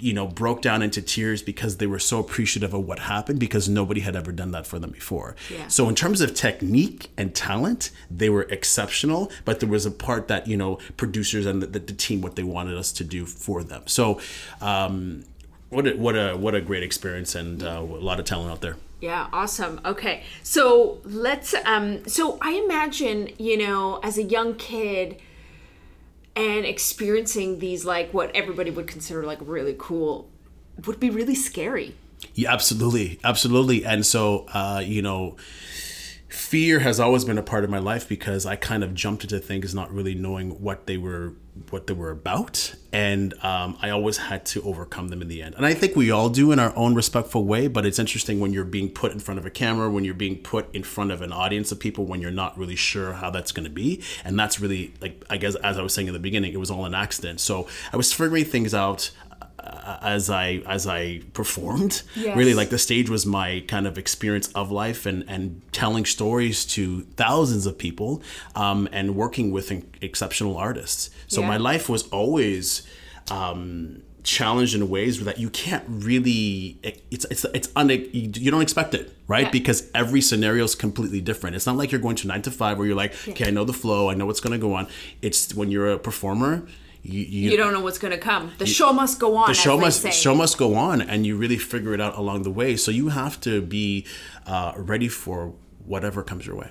you 0.00 0.12
know, 0.12 0.26
broke 0.26 0.62
down 0.62 0.82
into 0.82 1.02
tears 1.02 1.42
because 1.42 1.76
they 1.76 1.86
were 1.86 1.98
so 1.98 2.18
appreciative 2.18 2.74
of 2.74 2.84
what 2.86 3.00
happened 3.00 3.38
because 3.38 3.68
nobody 3.68 4.00
had 4.00 4.16
ever 4.16 4.32
done 4.32 4.50
that 4.52 4.66
for 4.66 4.78
them 4.78 4.90
before. 4.90 5.36
Yeah. 5.50 5.68
So 5.68 5.88
in 5.88 5.94
terms 5.94 6.20
of 6.20 6.34
technique 6.34 7.10
and 7.16 7.34
talent, 7.34 7.90
they 8.10 8.30
were 8.30 8.42
exceptional, 8.42 9.30
but 9.44 9.60
there 9.60 9.68
was 9.68 9.86
a 9.86 9.90
part 9.90 10.28
that, 10.28 10.46
you 10.46 10.56
know, 10.56 10.78
producers 10.96 11.46
and 11.46 11.62
the, 11.62 11.66
the, 11.66 11.78
the 11.78 11.92
team 11.92 12.20
what 12.20 12.36
they 12.36 12.42
wanted 12.42 12.76
us 12.76 12.92
to 12.92 13.04
do 13.04 13.26
for 13.26 13.62
them. 13.62 13.82
So 13.86 14.20
um 14.60 15.24
what 15.68 15.86
a, 15.86 15.94
what 15.96 16.16
a 16.16 16.36
what 16.36 16.54
a 16.54 16.60
great 16.60 16.82
experience 16.82 17.34
and 17.34 17.62
uh, 17.62 17.78
a 17.80 17.82
lot 17.82 18.18
of 18.18 18.26
talent 18.26 18.50
out 18.50 18.60
there. 18.60 18.76
Yeah, 19.00 19.28
awesome. 19.32 19.80
Okay. 19.84 20.24
So 20.42 20.98
let's 21.04 21.54
um 21.64 22.06
so 22.06 22.38
I 22.40 22.52
imagine, 22.52 23.30
you 23.38 23.56
know, 23.56 24.00
as 24.02 24.18
a 24.18 24.22
young 24.22 24.56
kid 24.56 25.20
and 26.36 26.64
experiencing 26.64 27.58
these 27.58 27.84
like 27.84 28.12
what 28.12 28.34
everybody 28.34 28.70
would 28.70 28.86
consider 28.86 29.24
like 29.24 29.38
really 29.42 29.74
cool 29.78 30.30
would 30.86 31.00
be 31.00 31.10
really 31.10 31.34
scary. 31.34 31.94
Yeah, 32.34 32.52
absolutely, 32.52 33.18
absolutely. 33.24 33.84
And 33.84 34.04
so, 34.04 34.46
uh, 34.52 34.82
you 34.84 35.02
know, 35.02 35.36
fear 36.28 36.80
has 36.80 37.00
always 37.00 37.24
been 37.24 37.38
a 37.38 37.42
part 37.42 37.64
of 37.64 37.70
my 37.70 37.78
life 37.78 38.08
because 38.08 38.46
I 38.46 38.56
kind 38.56 38.84
of 38.84 38.94
jumped 38.94 39.24
into 39.24 39.38
things 39.38 39.74
not 39.74 39.92
really 39.92 40.14
knowing 40.14 40.62
what 40.62 40.86
they 40.86 40.96
were, 40.96 41.34
what 41.70 41.86
they 41.86 41.94
were 41.94 42.10
about, 42.10 42.74
and 42.92 43.34
um, 43.42 43.76
I 43.80 43.90
always 43.90 44.16
had 44.16 44.46
to 44.46 44.62
overcome 44.62 45.08
them 45.08 45.20
in 45.22 45.28
the 45.28 45.42
end. 45.42 45.54
And 45.56 45.66
I 45.66 45.74
think 45.74 45.96
we 45.96 46.10
all 46.10 46.28
do 46.28 46.52
in 46.52 46.58
our 46.58 46.74
own 46.76 46.94
respectful 46.94 47.44
way. 47.44 47.68
But 47.68 47.86
it's 47.86 47.98
interesting 47.98 48.40
when 48.40 48.52
you're 48.52 48.64
being 48.64 48.88
put 48.88 49.12
in 49.12 49.18
front 49.18 49.38
of 49.38 49.46
a 49.46 49.50
camera, 49.50 49.90
when 49.90 50.04
you're 50.04 50.14
being 50.14 50.36
put 50.36 50.72
in 50.74 50.82
front 50.82 51.10
of 51.10 51.22
an 51.22 51.32
audience 51.32 51.70
of 51.72 51.78
people, 51.78 52.06
when 52.06 52.20
you're 52.20 52.30
not 52.30 52.56
really 52.58 52.76
sure 52.76 53.12
how 53.14 53.30
that's 53.30 53.52
going 53.52 53.64
to 53.64 53.70
be. 53.70 54.02
And 54.24 54.38
that's 54.38 54.60
really 54.60 54.94
like 55.00 55.24
I 55.28 55.36
guess 55.36 55.54
as 55.56 55.78
I 55.78 55.82
was 55.82 55.92
saying 55.92 56.08
in 56.08 56.14
the 56.14 56.20
beginning, 56.20 56.52
it 56.52 56.60
was 56.60 56.70
all 56.70 56.84
an 56.84 56.94
accident. 56.94 57.40
So 57.40 57.68
I 57.92 57.96
was 57.96 58.12
figuring 58.12 58.44
things 58.44 58.74
out 58.74 59.10
as 60.02 60.30
I 60.30 60.62
as 60.66 60.86
I 60.86 61.20
performed. 61.34 62.02
Yes. 62.16 62.36
Really, 62.36 62.54
like 62.54 62.70
the 62.70 62.78
stage 62.78 63.08
was 63.10 63.26
my 63.26 63.62
kind 63.68 63.86
of 63.86 63.98
experience 63.98 64.48
of 64.54 64.70
life 64.70 65.06
and 65.06 65.24
and 65.28 65.60
telling 65.72 66.04
stories 66.04 66.64
to 66.66 67.02
thousands 67.16 67.66
of 67.66 67.76
people, 67.78 68.22
um, 68.54 68.88
and 68.92 69.14
working 69.16 69.50
with 69.52 69.72
exceptional 70.02 70.56
artists. 70.56 71.10
So 71.28 71.40
Yeah. 71.40 71.48
my 71.48 71.56
life 71.56 71.88
was 71.88 72.08
always. 72.08 72.82
Um, 73.30 74.02
challenged 74.22 74.74
in 74.74 74.86
ways 74.90 75.24
that 75.24 75.38
you 75.38 75.48
can't 75.48 75.82
really 75.88 76.76
it's 77.10 77.24
it's 77.30 77.44
it's 77.54 77.70
un, 77.74 77.88
you, 77.88 78.50
don't 78.50 78.60
expect 78.60 78.92
it 78.92 79.10
right 79.26 79.44
Yeah. 79.46 79.50
because 79.50 79.88
every 79.94 80.20
scenario 80.20 80.62
is 80.64 80.74
completely 80.74 81.22
different 81.22 81.56
it's 81.56 81.64
not 81.64 81.78
like 81.78 81.90
you're 81.90 82.02
going 82.02 82.16
to 82.16 82.26
nine 82.26 82.42
to 82.42 82.50
five 82.50 82.76
where 82.76 82.86
you're 82.86 82.94
like 83.04 83.14
okay 83.28 83.46
i 83.46 83.50
know 83.50 83.64
the 83.64 83.72
flow 83.72 84.10
i 84.10 84.14
know 84.14 84.26
what's 84.26 84.40
going 84.40 84.52
to 84.52 84.58
go 84.58 84.74
on 84.74 84.88
it's 85.22 85.54
when 85.54 85.70
you're 85.70 85.90
a 85.90 85.98
performer 85.98 86.66
you, 87.02 87.20
you, 87.22 87.50
You 87.50 87.56
don't 87.56 87.72
know 87.72 87.80
what's 87.80 87.98
going 87.98 88.12
to 88.12 88.18
come. 88.18 88.52
The 88.58 88.66
show 88.66 88.92
must 88.92 89.18
go 89.18 89.36
on. 89.36 89.48
the 89.48 89.54
show 89.54 89.78
must 89.78 90.12
show 90.12 90.34
must 90.34 90.58
go 90.58 90.74
on 90.74 91.00
and 91.00 91.26
you 91.26 91.36
really 91.36 91.58
figure 91.58 91.94
it 91.94 92.00
out 92.00 92.16
along 92.16 92.42
the 92.42 92.50
way 92.50 92.76
so 92.76 92.90
you 92.90 93.08
have 93.08 93.40
to 93.40 93.62
be 93.62 94.06
uh, 94.46 94.72
ready 94.76 95.08
for 95.08 95.54
whatever 95.84 96.22
comes 96.22 96.46
your 96.46 96.56
way 96.56 96.70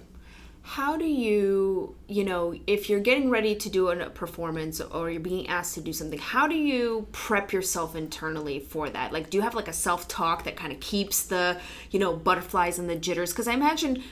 How 0.61 0.97
do 0.97 1.05
you, 1.05 1.95
you 2.07 2.23
know, 2.23 2.53
if 2.67 2.89
you're 2.89 2.99
getting 2.99 3.31
ready 3.31 3.55
to 3.55 3.69
do 3.69 3.89
a 3.89 4.09
performance 4.09 4.79
or 4.79 5.09
you're 5.09 5.19
being 5.19 5.47
asked 5.47 5.73
to 5.75 5.81
do 5.81 5.91
something, 5.91 6.19
how 6.19 6.47
do 6.47 6.55
you 6.55 7.07
prep 7.11 7.51
yourself 7.51 7.95
internally 7.95 8.59
for 8.59 8.87
that? 8.89 9.11
Like, 9.11 9.31
do 9.31 9.37
you 9.37 9.41
have 9.41 9.55
like 9.55 9.67
a 9.67 9.73
self 9.73 10.07
talk 10.07 10.43
that 10.43 10.55
kind 10.55 10.71
of 10.71 10.79
keeps 10.79 11.23
the, 11.23 11.59
you 11.89 11.99
know, 11.99 12.13
butterflies 12.15 12.77
and 12.77 12.87
the 12.87 12.95
jitters? 12.95 13.31
Because 13.31 13.47
I 13.47 13.53
imagine, 13.53 14.03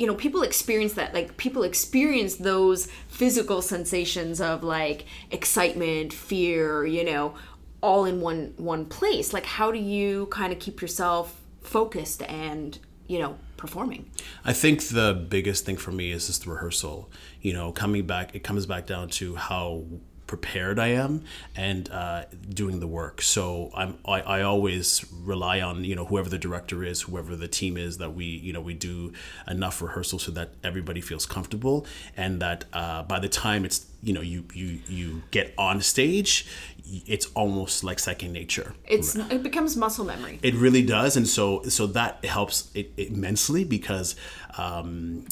you 0.00 0.06
know, 0.06 0.14
people 0.14 0.42
experience 0.42 0.94
that. 0.94 1.12
Like, 1.12 1.36
people 1.36 1.62
experience 1.62 2.36
those 2.36 2.86
physical 3.08 3.60
sensations 3.60 4.40
of 4.40 4.64
like 4.64 5.04
excitement, 5.30 6.14
fear, 6.14 6.86
you 6.86 7.04
know, 7.04 7.34
all 7.82 8.06
in 8.06 8.22
one 8.22 8.54
one 8.56 8.86
place. 8.86 9.34
Like, 9.34 9.44
how 9.44 9.70
do 9.70 9.78
you 9.78 10.24
kind 10.30 10.54
of 10.54 10.58
keep 10.58 10.80
yourself 10.80 11.38
focused 11.60 12.22
and, 12.22 12.78
you 13.08 13.18
know, 13.18 13.36
performing? 13.58 14.10
I 14.42 14.54
think 14.54 14.82
the 14.84 15.26
biggest 15.28 15.66
thing 15.66 15.76
for 15.76 15.92
me 15.92 16.12
is 16.12 16.28
just 16.28 16.44
the 16.44 16.50
rehearsal. 16.50 17.10
You 17.42 17.52
know, 17.52 17.70
coming 17.70 18.06
back, 18.06 18.34
it 18.34 18.42
comes 18.42 18.64
back 18.64 18.86
down 18.86 19.10
to 19.10 19.36
how 19.36 19.84
prepared 20.30 20.78
I 20.78 20.90
am 21.04 21.24
and 21.56 21.90
uh, 21.90 22.26
doing 22.48 22.78
the 22.78 22.86
work. 22.86 23.20
So 23.20 23.72
I'm 23.74 23.98
I, 24.04 24.20
I 24.20 24.42
always 24.42 25.04
rely 25.12 25.60
on 25.60 25.82
you 25.82 25.96
know 25.96 26.04
whoever 26.04 26.28
the 26.28 26.38
director 26.38 26.84
is, 26.84 27.02
whoever 27.02 27.34
the 27.34 27.48
team 27.48 27.76
is 27.76 27.98
that 27.98 28.10
we 28.14 28.26
you 28.26 28.52
know 28.52 28.60
we 28.60 28.74
do 28.74 29.12
enough 29.48 29.82
rehearsal 29.82 30.20
so 30.20 30.30
that 30.30 30.50
everybody 30.62 31.00
feels 31.00 31.26
comfortable 31.26 31.84
and 32.16 32.40
that 32.40 32.64
uh, 32.72 33.02
by 33.02 33.18
the 33.18 33.28
time 33.28 33.64
it's 33.64 33.86
you 34.04 34.12
know 34.12 34.20
you 34.20 34.44
you 34.54 34.78
you 34.86 35.22
get 35.32 35.52
on 35.58 35.80
stage, 35.80 36.46
it's 37.12 37.26
almost 37.34 37.82
like 37.82 37.98
second 37.98 38.32
nature. 38.32 38.72
It's 38.86 39.16
it 39.16 39.42
becomes 39.42 39.76
muscle 39.76 40.04
memory. 40.04 40.38
It 40.44 40.54
really 40.54 40.84
does, 40.84 41.16
and 41.16 41.26
so 41.26 41.64
so 41.64 41.88
that 41.88 42.24
helps 42.24 42.70
it, 42.76 42.92
immensely 42.96 43.64
because 43.64 44.14
um, 44.56 45.26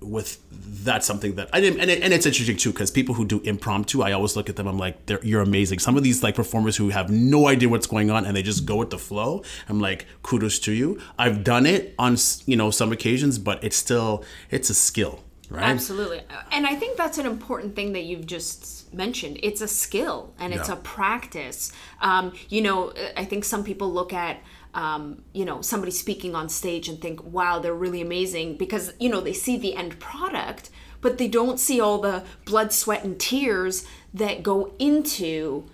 with 0.00 0.38
that's 0.84 1.06
something 1.06 1.34
that 1.34 1.48
I 1.52 1.60
didn't, 1.60 1.80
and, 1.80 1.90
it, 1.90 2.02
and 2.02 2.12
it's 2.12 2.24
interesting 2.24 2.56
too 2.56 2.70
because 2.72 2.90
people 2.90 3.14
who 3.16 3.24
do 3.24 3.40
impromptu, 3.40 4.02
I 4.02 4.12
always 4.12 4.36
look 4.36 4.48
at 4.48 4.56
them. 4.56 4.66
I'm 4.68 4.78
like, 4.78 5.06
they're, 5.06 5.24
you're 5.24 5.42
amazing. 5.42 5.80
Some 5.80 5.96
of 5.96 6.02
these 6.04 6.22
like 6.22 6.36
performers 6.36 6.76
who 6.76 6.90
have 6.90 7.10
no 7.10 7.48
idea 7.48 7.68
what's 7.68 7.86
going 7.86 8.10
on 8.10 8.24
and 8.24 8.36
they 8.36 8.42
just 8.42 8.64
go 8.64 8.76
with 8.76 8.90
the 8.90 8.98
flow. 8.98 9.42
I'm 9.68 9.80
like, 9.80 10.06
kudos 10.22 10.58
to 10.60 10.72
you. 10.72 11.00
I've 11.18 11.42
done 11.44 11.66
it 11.66 11.94
on 11.98 12.16
you 12.46 12.56
know 12.56 12.70
some 12.70 12.92
occasions, 12.92 13.38
but 13.38 13.62
it's 13.64 13.76
still 13.76 14.24
it's 14.50 14.70
a 14.70 14.74
skill, 14.74 15.24
right? 15.50 15.64
Absolutely. 15.64 16.22
And 16.52 16.66
I 16.66 16.74
think 16.76 16.96
that's 16.96 17.18
an 17.18 17.26
important 17.26 17.74
thing 17.74 17.92
that 17.94 18.04
you've 18.04 18.26
just 18.26 18.92
mentioned. 18.94 19.38
It's 19.42 19.60
a 19.60 19.68
skill 19.68 20.32
and 20.38 20.54
it's 20.54 20.68
Yeah. 20.68 20.74
a 20.74 20.78
practice. 20.78 21.72
Um, 22.00 22.32
you 22.48 22.62
know, 22.62 22.92
I 23.16 23.24
think 23.24 23.44
some 23.44 23.64
people 23.64 23.92
look 23.92 24.12
at, 24.12 24.40
um, 24.74 25.22
you 25.32 25.44
know, 25.44 25.60
somebody 25.60 25.92
speaking 25.92 26.34
on 26.34 26.48
stage 26.48 26.88
and 26.88 27.00
think, 27.00 27.22
wow, 27.24 27.58
they're 27.58 27.74
really 27.74 28.00
amazing 28.00 28.56
because, 28.56 28.92
you 29.00 29.08
know, 29.08 29.20
they 29.20 29.32
see 29.32 29.56
the 29.56 29.74
end 29.74 29.98
product, 29.98 30.70
but 31.00 31.18
they 31.18 31.28
don't 31.28 31.58
see 31.58 31.80
all 31.80 31.98
the 31.98 32.24
blood, 32.44 32.72
sweat, 32.72 33.04
and 33.04 33.18
tears 33.18 33.86
that 34.12 34.42
go 34.42 34.72
into 34.78 35.68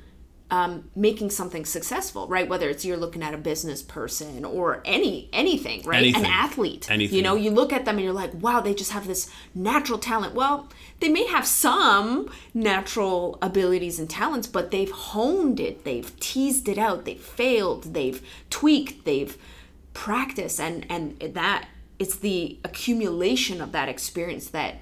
um, 0.54 0.88
making 0.94 1.30
something 1.30 1.64
successful, 1.64 2.28
right? 2.28 2.48
Whether 2.48 2.70
it's 2.70 2.84
you're 2.84 2.96
looking 2.96 3.24
at 3.24 3.34
a 3.34 3.36
business 3.36 3.82
person 3.82 4.44
or 4.44 4.82
any 4.84 5.28
anything, 5.32 5.82
right? 5.82 5.98
Anything. 5.98 6.24
An 6.24 6.30
athlete. 6.30 6.88
Anything. 6.88 7.16
You 7.16 7.22
know, 7.22 7.34
you 7.34 7.50
look 7.50 7.72
at 7.72 7.84
them 7.84 7.96
and 7.96 8.04
you're 8.04 8.12
like, 8.12 8.32
wow, 8.34 8.60
they 8.60 8.72
just 8.72 8.92
have 8.92 9.08
this 9.08 9.28
natural 9.52 9.98
talent. 9.98 10.34
Well, 10.34 10.68
they 11.00 11.08
may 11.08 11.26
have 11.26 11.44
some 11.44 12.30
natural 12.54 13.36
abilities 13.42 13.98
and 13.98 14.08
talents, 14.08 14.46
but 14.46 14.70
they've 14.70 14.92
honed 14.92 15.58
it, 15.58 15.84
they've 15.84 16.14
teased 16.20 16.68
it 16.68 16.78
out, 16.78 17.04
they've 17.04 17.20
failed, 17.20 17.92
they've 17.92 18.22
tweaked, 18.48 19.04
they've 19.04 19.36
practiced, 19.92 20.60
and 20.60 20.86
and 20.88 21.18
that 21.34 21.66
it's 21.98 22.14
the 22.14 22.60
accumulation 22.62 23.60
of 23.60 23.72
that 23.72 23.88
experience 23.88 24.50
that 24.50 24.76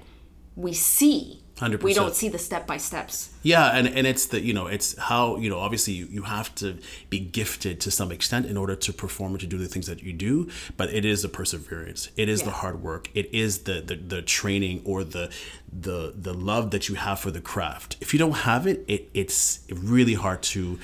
we 0.55 0.71
see. 0.71 1.42
100%. 1.57 1.83
We 1.83 1.93
don't 1.93 2.15
see 2.15 2.29
the 2.29 2.39
step 2.39 2.65
by 2.65 2.77
steps. 2.77 3.29
Yeah, 3.43 3.67
and, 3.77 3.87
and 3.87 4.07
it's 4.07 4.25
the 4.25 4.41
you 4.41 4.53
know 4.53 4.65
it's 4.65 4.97
how 4.97 5.37
you 5.37 5.51
know 5.51 5.59
obviously 5.59 5.93
you, 5.93 6.05
you 6.05 6.23
have 6.23 6.53
to 6.55 6.79
be 7.11 7.19
gifted 7.19 7.79
to 7.81 7.91
some 7.91 8.11
extent 8.11 8.47
in 8.47 8.57
order 8.57 8.75
to 8.75 8.91
perform 8.91 9.33
and 9.33 9.39
to 9.41 9.45
do 9.47 9.59
the 9.59 9.67
things 9.67 9.85
that 9.85 10.01
you 10.01 10.13
do, 10.13 10.49
but 10.77 10.91
it 10.91 11.05
is 11.05 11.21
the 11.21 11.29
perseverance, 11.29 12.09
it 12.17 12.27
is 12.27 12.41
the 12.41 12.51
hard 12.51 12.81
work, 12.81 13.09
it 13.13 13.31
is 13.31 13.59
the, 13.59 13.81
the 13.81 13.95
the 13.95 14.21
training 14.23 14.81
or 14.83 15.03
the 15.03 15.31
the 15.71 16.13
the 16.15 16.33
love 16.33 16.71
that 16.71 16.89
you 16.89 16.95
have 16.95 17.19
for 17.19 17.29
the 17.29 17.41
craft. 17.41 17.97
If 18.01 18.13
you 18.13 18.19
don't 18.19 18.39
have 18.49 18.65
it, 18.65 18.83
it 18.87 19.09
it's 19.13 19.59
really 19.69 20.15
hard 20.15 20.41
to 20.43 20.79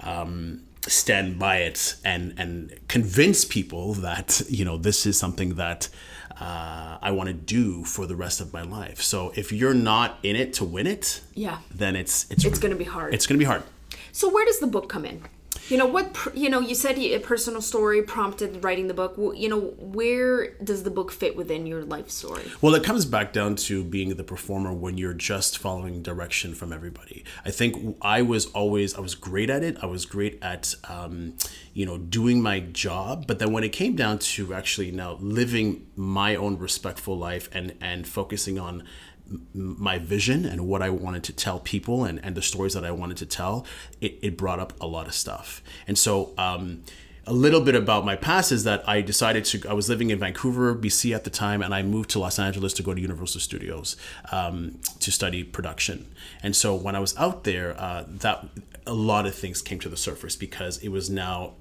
um, 0.00 0.62
stand 0.88 1.38
by 1.38 1.58
it 1.58 1.94
and 2.04 2.34
and 2.36 2.74
convince 2.88 3.44
people 3.44 3.94
that 3.94 4.42
you 4.48 4.64
know 4.64 4.76
this 4.76 5.06
is 5.06 5.16
something 5.16 5.54
that 5.54 5.88
uh, 6.40 6.98
I 7.02 7.10
want 7.10 7.28
to 7.28 7.34
do 7.34 7.84
for 7.84 8.06
the 8.06 8.14
rest 8.16 8.40
of 8.40 8.52
my 8.52 8.62
life. 8.62 9.00
So 9.02 9.32
if 9.34 9.52
you're 9.52 9.74
not 9.74 10.18
in 10.22 10.36
it 10.36 10.52
to 10.54 10.64
win 10.64 10.86
it, 10.86 11.20
Yeah. 11.34 11.58
then 11.74 11.96
it's 11.96 12.26
it's 12.30 12.44
It's 12.44 12.58
going 12.58 12.72
to 12.72 12.78
be 12.78 12.84
hard. 12.84 13.14
it's 13.14 13.26
gonna 13.26 13.38
be 13.38 13.44
hard. 13.44 13.62
So 14.12 14.28
where 14.30 14.44
does 14.46 14.58
the 14.60 14.66
book 14.66 14.88
come 14.88 15.04
in? 15.04 15.22
You 15.68 15.76
know 15.76 15.86
what? 15.86 16.16
You 16.34 16.48
know, 16.50 16.60
you 16.60 16.74
said 16.74 16.98
a 16.98 17.18
personal 17.18 17.60
story 17.60 18.02
prompted 18.02 18.64
writing 18.64 18.88
the 18.88 18.94
book. 18.94 19.14
Wh- 19.16 19.38
You 19.38 19.48
know, 19.48 19.60
where 19.78 20.52
does 20.64 20.82
the 20.82 20.90
book 20.90 21.12
fit 21.12 21.36
within 21.36 21.66
your 21.66 21.84
life 21.84 22.10
story? 22.10 22.44
Well, 22.62 22.74
it 22.74 22.82
comes 22.84 23.04
back 23.04 23.32
down 23.32 23.56
to 23.56 23.84
being 23.84 24.16
the 24.16 24.24
performer 24.24 24.72
when 24.72 24.96
you're 24.98 25.12
just 25.14 25.58
following 25.58 26.02
direction 26.02 26.54
from 26.54 26.72
everybody. 26.72 27.24
I 27.44 27.50
think 27.50 27.96
I 28.02 28.22
was 28.22 28.46
always 28.46 28.94
I 28.94 29.00
was 29.00 29.14
great 29.14 29.50
at 29.50 29.62
it. 29.62 29.76
I 29.82 29.86
was 29.86 30.06
great 30.06 30.38
at 30.42 30.74
um, 30.88 31.34
you 31.74 31.84
know 31.86 31.98
doing 31.98 32.42
my 32.42 32.60
job, 32.60 33.26
but 33.26 33.38
then 33.38 33.52
when 33.52 33.64
it 33.64 33.70
came 33.70 33.94
down 33.96 34.18
to 34.20 34.54
actually 34.54 34.90
now 34.90 35.18
living 35.20 35.86
my 35.96 36.34
own 36.34 36.58
respectful 36.58 37.16
life 37.18 37.48
and 37.52 37.74
and 37.80 38.06
focusing 38.06 38.58
on 38.58 38.84
my 39.52 39.98
vision 39.98 40.44
and 40.44 40.66
what 40.66 40.82
I 40.82 40.90
wanted 40.90 41.24
to 41.24 41.32
tell 41.32 41.60
people 41.60 42.04
and, 42.04 42.18
and 42.24 42.34
the 42.34 42.42
stories 42.42 42.74
that 42.74 42.84
I 42.84 42.90
wanted 42.90 43.16
to 43.18 43.26
tell, 43.26 43.66
it, 44.00 44.18
it 44.22 44.36
brought 44.36 44.58
up 44.58 44.72
a 44.80 44.86
lot 44.86 45.06
of 45.06 45.14
stuff. 45.14 45.62
And 45.86 45.98
so, 45.98 46.32
um, 46.38 46.82
a 47.26 47.32
little 47.32 47.60
bit 47.60 47.74
about 47.74 48.06
my 48.06 48.16
past 48.16 48.50
is 48.50 48.64
that 48.64 48.88
I 48.88 49.02
decided 49.02 49.44
to, 49.46 49.68
I 49.68 49.74
was 49.74 49.88
living 49.88 50.08
in 50.08 50.18
Vancouver, 50.18 50.74
BC 50.74 51.14
at 51.14 51.24
the 51.24 51.30
time, 51.30 51.60
and 51.60 51.74
I 51.74 51.82
moved 51.82 52.08
to 52.10 52.18
Los 52.18 52.38
Angeles 52.38 52.72
to 52.74 52.82
go 52.82 52.94
to 52.94 53.00
Universal 53.00 53.42
Studios 53.42 53.96
um, 54.32 54.80
to 55.00 55.12
study 55.12 55.44
production. 55.44 56.10
And 56.42 56.56
so 56.56 56.74
when 56.74 56.96
I 56.96 57.00
was 57.00 57.14
out 57.18 57.44
there, 57.44 57.78
uh, 57.78 58.04
that 58.08 58.46
a 58.86 58.94
lot 58.94 59.26
of 59.26 59.34
things 59.34 59.60
came 59.60 59.78
to 59.80 59.90
the 59.90 59.96
surface 59.96 60.36
because 60.36 60.78
it 60.78 60.88
was 60.88 61.10
now 61.10 61.52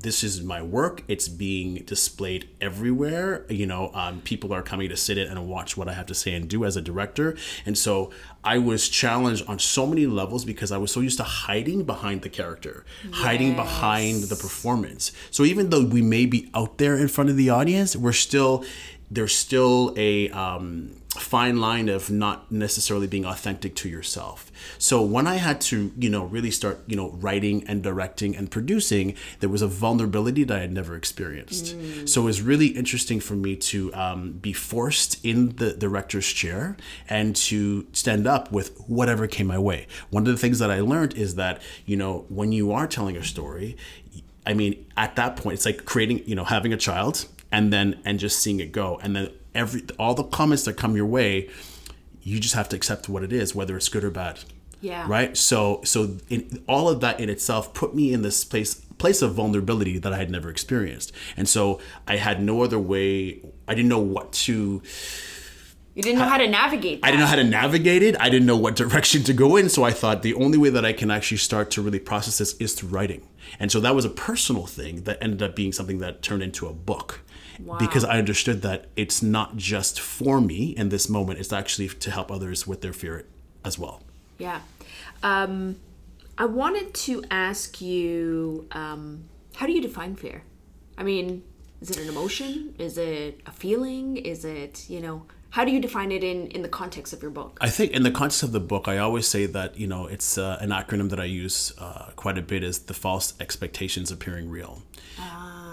this 0.00 0.22
is 0.22 0.42
my 0.42 0.62
work. 0.62 1.02
It's 1.08 1.28
being 1.28 1.76
displayed 1.84 2.48
everywhere. 2.60 3.46
You 3.48 3.66
know, 3.66 3.90
um, 3.94 4.20
people 4.22 4.52
are 4.52 4.62
coming 4.62 4.88
to 4.88 4.96
sit 4.96 5.18
in 5.18 5.28
and 5.28 5.48
watch 5.48 5.76
what 5.76 5.88
I 5.88 5.92
have 5.92 6.06
to 6.06 6.14
say 6.14 6.34
and 6.34 6.48
do 6.48 6.64
as 6.64 6.76
a 6.76 6.82
director. 6.82 7.36
And 7.64 7.76
so 7.76 8.10
I 8.44 8.58
was 8.58 8.88
challenged 8.88 9.46
on 9.48 9.58
so 9.58 9.86
many 9.86 10.06
levels 10.06 10.44
because 10.44 10.72
I 10.72 10.78
was 10.78 10.92
so 10.92 11.00
used 11.00 11.18
to 11.18 11.24
hiding 11.24 11.84
behind 11.84 12.22
the 12.22 12.28
character, 12.28 12.84
hiding 13.12 13.54
behind 13.54 14.24
the 14.24 14.36
performance. 14.36 15.12
So 15.30 15.44
even 15.44 15.70
though 15.70 15.84
we 15.84 16.02
may 16.02 16.26
be 16.26 16.50
out 16.54 16.78
there 16.78 16.96
in 16.96 17.08
front 17.08 17.30
of 17.30 17.36
the 17.36 17.50
audience, 17.50 17.96
we're 17.96 18.12
still 18.12 18.64
there's 19.10 19.34
still 19.34 19.94
a 19.96 20.30
um, 20.30 21.00
fine 21.16 21.60
line 21.60 21.88
of 21.88 22.10
not 22.10 22.50
necessarily 22.52 23.06
being 23.06 23.24
authentic 23.24 23.74
to 23.76 23.88
yourself. 23.88 24.50
So 24.78 25.02
when 25.02 25.26
I 25.26 25.36
had 25.36 25.60
to, 25.62 25.92
you 25.98 26.10
know, 26.10 26.24
really 26.24 26.50
start, 26.50 26.80
you 26.86 26.96
know, 26.96 27.10
writing 27.10 27.64
and 27.66 27.82
directing 27.82 28.36
and 28.36 28.50
producing, 28.50 29.14
there 29.40 29.48
was 29.48 29.62
a 29.62 29.66
vulnerability 29.66 30.44
that 30.44 30.56
I 30.56 30.60
had 30.60 30.72
never 30.72 30.96
experienced. 30.96 31.74
So 32.08 32.22
it 32.22 32.24
was 32.24 32.42
really 32.42 32.68
interesting 32.68 33.20
for 33.20 33.34
me 33.34 33.56
to 33.56 33.92
um, 33.94 34.32
be 34.32 34.52
forced 34.52 35.24
in 35.24 35.56
the 35.56 35.72
director's 35.72 36.26
chair 36.26 36.76
and 37.08 37.34
to 37.36 37.86
stand 37.92 38.26
up 38.26 38.52
with 38.52 38.78
whatever 38.86 39.26
came 39.26 39.46
my 39.46 39.58
way. 39.58 39.86
One 40.10 40.26
of 40.26 40.32
the 40.32 40.38
things 40.38 40.58
that 40.58 40.70
I 40.70 40.80
learned 40.80 41.14
is 41.14 41.36
that, 41.36 41.62
you 41.84 41.96
know, 41.96 42.26
when 42.28 42.52
you 42.52 42.72
are 42.72 42.86
telling 42.86 43.16
a 43.16 43.24
story, 43.24 43.76
I 44.46 44.54
mean, 44.54 44.86
at 44.96 45.16
that 45.16 45.36
point, 45.36 45.54
it's 45.54 45.66
like 45.66 45.84
creating, 45.84 46.22
you 46.26 46.34
know, 46.34 46.44
having 46.44 46.72
a 46.72 46.76
child 46.76 47.26
and 47.52 47.72
then 47.72 48.00
and 48.04 48.18
just 48.18 48.40
seeing 48.40 48.60
it 48.60 48.72
go, 48.72 48.98
and 49.02 49.14
then 49.14 49.30
every 49.56 49.82
all 49.98 50.14
the 50.14 50.24
comments 50.24 50.64
that 50.64 50.74
come 50.74 50.96
your 50.96 51.06
way, 51.06 51.48
you 52.22 52.40
just 52.40 52.54
have 52.54 52.68
to 52.70 52.76
accept 52.76 53.08
what 53.08 53.22
it 53.22 53.32
is, 53.32 53.54
whether 53.54 53.76
it's 53.76 53.88
good 53.88 54.04
or 54.04 54.10
bad. 54.10 54.40
Yeah. 54.80 55.06
Right. 55.08 55.36
So 55.36 55.80
so 55.84 56.16
in, 56.28 56.62
all 56.68 56.88
of 56.88 57.00
that 57.00 57.18
in 57.20 57.30
itself 57.30 57.74
put 57.74 57.94
me 57.94 58.12
in 58.12 58.22
this 58.22 58.44
place 58.44 58.74
place 58.98 59.22
of 59.22 59.34
vulnerability 59.34 59.98
that 59.98 60.12
I 60.12 60.16
had 60.16 60.30
never 60.30 60.50
experienced, 60.50 61.12
and 61.36 61.48
so 61.48 61.80
I 62.06 62.16
had 62.16 62.42
no 62.42 62.62
other 62.62 62.78
way. 62.78 63.40
I 63.66 63.74
didn't 63.74 63.88
know 63.88 64.00
what 64.00 64.32
to. 64.32 64.82
You 65.94 66.02
didn't 66.02 66.18
know 66.18 66.26
how 66.26 66.36
to 66.36 66.46
navigate. 66.46 67.00
That. 67.00 67.06
I 67.06 67.10
didn't 67.10 67.20
know 67.20 67.26
how 67.26 67.36
to 67.36 67.44
navigate 67.44 68.02
it. 68.02 68.20
I 68.20 68.28
didn't 68.28 68.46
know 68.46 68.56
what 68.56 68.76
direction 68.84 69.22
to 69.24 69.32
go 69.32 69.56
in. 69.56 69.70
So 69.70 69.82
I 69.82 69.92
thought 69.92 70.22
the 70.22 70.34
only 70.34 70.58
way 70.58 70.68
that 70.68 70.84
I 70.84 70.92
can 70.92 71.10
actually 71.10 71.38
start 71.38 71.70
to 71.70 71.80
really 71.80 71.98
process 71.98 72.36
this 72.36 72.54
is 72.56 72.74
through 72.74 72.90
writing. 72.90 73.26
And 73.58 73.72
so 73.72 73.80
that 73.80 73.94
was 73.94 74.04
a 74.04 74.10
personal 74.10 74.66
thing 74.66 75.04
that 75.04 75.16
ended 75.22 75.42
up 75.42 75.56
being 75.56 75.72
something 75.72 75.98
that 76.00 76.20
turned 76.20 76.42
into 76.42 76.66
a 76.66 76.74
book. 76.74 77.22
Wow. 77.60 77.78
Because 77.78 78.04
I 78.04 78.18
understood 78.18 78.62
that 78.62 78.86
it's 78.96 79.22
not 79.22 79.56
just 79.56 80.00
for 80.00 80.40
me 80.40 80.74
in 80.76 80.88
this 80.88 81.08
moment, 81.08 81.38
it's 81.38 81.52
actually 81.52 81.88
to 81.88 82.10
help 82.10 82.30
others 82.30 82.66
with 82.66 82.80
their 82.80 82.92
fear 82.92 83.24
as 83.64 83.78
well. 83.78 84.02
Yeah. 84.38 84.60
Um, 85.22 85.76
I 86.38 86.44
wanted 86.44 86.92
to 86.94 87.24
ask 87.30 87.80
you 87.80 88.66
um, 88.72 89.24
how 89.54 89.66
do 89.66 89.72
you 89.72 89.80
define 89.80 90.16
fear? 90.16 90.42
I 90.98 91.02
mean, 91.02 91.42
is 91.80 91.90
it 91.90 91.98
an 91.98 92.08
emotion? 92.08 92.74
Is 92.78 92.98
it 92.98 93.40
a 93.46 93.50
feeling? 93.50 94.16
Is 94.16 94.44
it, 94.44 94.84
you 94.88 95.00
know, 95.00 95.24
how 95.50 95.64
do 95.64 95.70
you 95.70 95.80
define 95.80 96.12
it 96.12 96.22
in, 96.22 96.48
in 96.48 96.60
the 96.60 96.68
context 96.68 97.14
of 97.14 97.22
your 97.22 97.30
book? 97.30 97.56
I 97.62 97.70
think 97.70 97.92
in 97.92 98.02
the 98.02 98.10
context 98.10 98.42
of 98.42 98.52
the 98.52 98.60
book, 98.60 98.88
I 98.88 98.98
always 98.98 99.26
say 99.26 99.46
that, 99.46 99.78
you 99.78 99.86
know, 99.86 100.06
it's 100.06 100.36
uh, 100.36 100.58
an 100.60 100.70
acronym 100.70 101.08
that 101.10 101.20
I 101.20 101.24
use 101.24 101.72
uh, 101.78 102.10
quite 102.16 102.36
a 102.36 102.42
bit 102.42 102.62
is 102.62 102.80
the 102.80 102.94
false 102.94 103.32
expectations 103.40 104.10
appearing 104.10 104.50
real. 104.50 104.82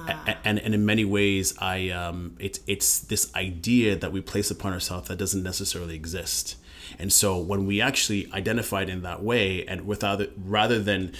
A- 0.08 0.38
And, 0.46 0.60
and 0.60 0.74
in 0.76 0.86
many 0.86 1.06
ways, 1.06 1.54
I 1.60 1.90
um, 1.90 2.36
it's 2.40 2.60
it's 2.68 3.00
this 3.00 3.34
idea 3.36 3.96
that 3.96 4.12
we 4.12 4.22
place 4.22 4.52
upon 4.52 4.74
ourselves 4.74 5.08
that 5.08 5.18
doesn't 5.18 5.44
necessarily 5.44 5.96
exist. 5.96 6.56
And 7.00 7.12
so 7.12 7.38
when 7.40 7.66
we 7.66 7.82
actually 7.82 8.30
identify 8.34 8.82
it 8.84 8.90
in 8.90 9.02
that 9.04 9.24
way, 9.24 9.66
and 9.66 9.88
without 9.88 10.22
it, 10.22 10.34
rather 10.38 10.80
than, 10.80 11.14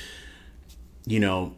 you 1.06 1.20
know, 1.20 1.56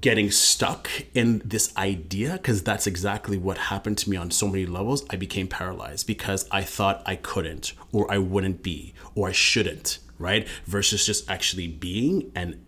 getting 0.00 0.30
stuck 0.32 0.90
in 1.14 1.40
this 1.44 1.74
idea 1.76 2.32
because 2.32 2.62
that's 2.64 2.86
exactly 2.88 3.38
what 3.38 3.56
happened 3.56 3.96
to 3.98 4.10
me 4.10 4.16
on 4.16 4.28
so 4.28 4.48
many 4.48 4.66
levels 4.66 5.04
i 5.10 5.16
became 5.16 5.46
paralyzed 5.46 6.08
because 6.08 6.44
i 6.50 6.60
thought 6.60 7.00
i 7.06 7.14
couldn't 7.14 7.72
or 7.92 8.10
i 8.10 8.18
wouldn't 8.18 8.64
be 8.64 8.92
or 9.14 9.28
i 9.28 9.32
shouldn't 9.32 10.00
right 10.18 10.48
versus 10.66 11.06
just 11.06 11.30
actually 11.30 11.68
being 11.68 12.32
and 12.34 12.60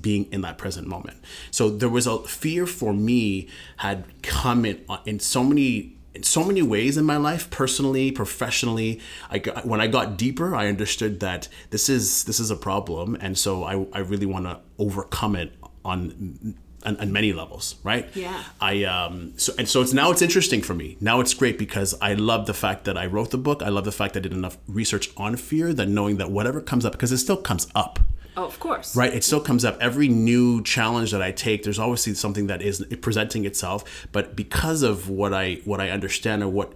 being 0.00 0.26
in 0.32 0.42
that 0.42 0.58
present 0.58 0.86
moment. 0.86 1.18
So 1.50 1.70
there 1.70 1.88
was 1.88 2.06
a 2.06 2.18
fear 2.20 2.66
for 2.66 2.92
me 2.92 3.48
had 3.78 4.04
come 4.22 4.64
in 4.64 4.84
uh, 4.88 4.98
in 5.04 5.20
so 5.20 5.42
many 5.42 5.94
in 6.14 6.22
so 6.22 6.44
many 6.44 6.62
ways 6.62 6.96
in 6.96 7.04
my 7.04 7.16
life 7.16 7.50
personally 7.50 8.12
professionally. 8.12 9.00
I 9.30 9.38
got, 9.38 9.66
when 9.66 9.80
i 9.80 9.86
got 9.86 10.16
deeper 10.16 10.54
i 10.54 10.68
understood 10.68 11.20
that 11.20 11.48
this 11.70 11.88
is 11.88 12.24
this 12.24 12.38
is 12.38 12.50
a 12.50 12.56
problem 12.56 13.16
and 13.20 13.36
so 13.36 13.64
i, 13.64 13.86
I 13.92 14.00
really 14.00 14.26
want 14.26 14.44
to 14.46 14.60
overcome 14.78 15.34
it 15.36 15.52
on, 15.84 16.54
on 16.86 16.96
on 16.98 17.12
many 17.12 17.32
levels 17.32 17.76
right? 17.82 18.08
Yeah. 18.14 18.44
i 18.60 18.84
um 18.84 19.32
so 19.38 19.52
and 19.58 19.68
so 19.68 19.80
it's 19.80 19.92
now 19.92 20.10
it's 20.10 20.22
interesting 20.22 20.62
for 20.62 20.74
me. 20.74 20.96
Now 21.00 21.20
it's 21.20 21.34
great 21.34 21.58
because 21.58 21.94
i 22.00 22.14
love 22.14 22.46
the 22.46 22.54
fact 22.54 22.84
that 22.84 22.96
i 22.96 23.06
wrote 23.06 23.30
the 23.30 23.38
book. 23.38 23.62
I 23.62 23.70
love 23.70 23.84
the 23.84 23.92
fact 23.92 24.14
that 24.14 24.20
i 24.20 24.24
did 24.24 24.32
enough 24.32 24.58
research 24.68 25.10
on 25.16 25.36
fear 25.36 25.72
that 25.72 25.88
knowing 25.88 26.18
that 26.18 26.30
whatever 26.30 26.60
comes 26.60 26.84
up 26.84 26.92
because 26.92 27.10
it 27.10 27.18
still 27.18 27.38
comes 27.38 27.66
up 27.74 27.98
Oh, 28.36 28.44
of 28.44 28.58
course. 28.58 28.96
right? 28.96 29.12
It 29.14 29.22
still 29.24 29.40
comes 29.40 29.64
up. 29.64 29.78
Every 29.80 30.08
new 30.08 30.62
challenge 30.62 31.10
that 31.12 31.22
i 31.22 31.30
take 31.30 31.62
there's 31.62 31.78
obviously 31.78 32.14
something 32.14 32.46
that 32.48 32.62
is 32.62 32.84
presenting 33.00 33.44
itself 33.44 34.06
but 34.12 34.34
because 34.34 34.82
of 34.82 35.08
what 35.08 35.32
i 35.32 35.60
what 35.64 35.80
i 35.80 35.90
understand 35.90 36.42
or 36.42 36.48
what 36.48 36.72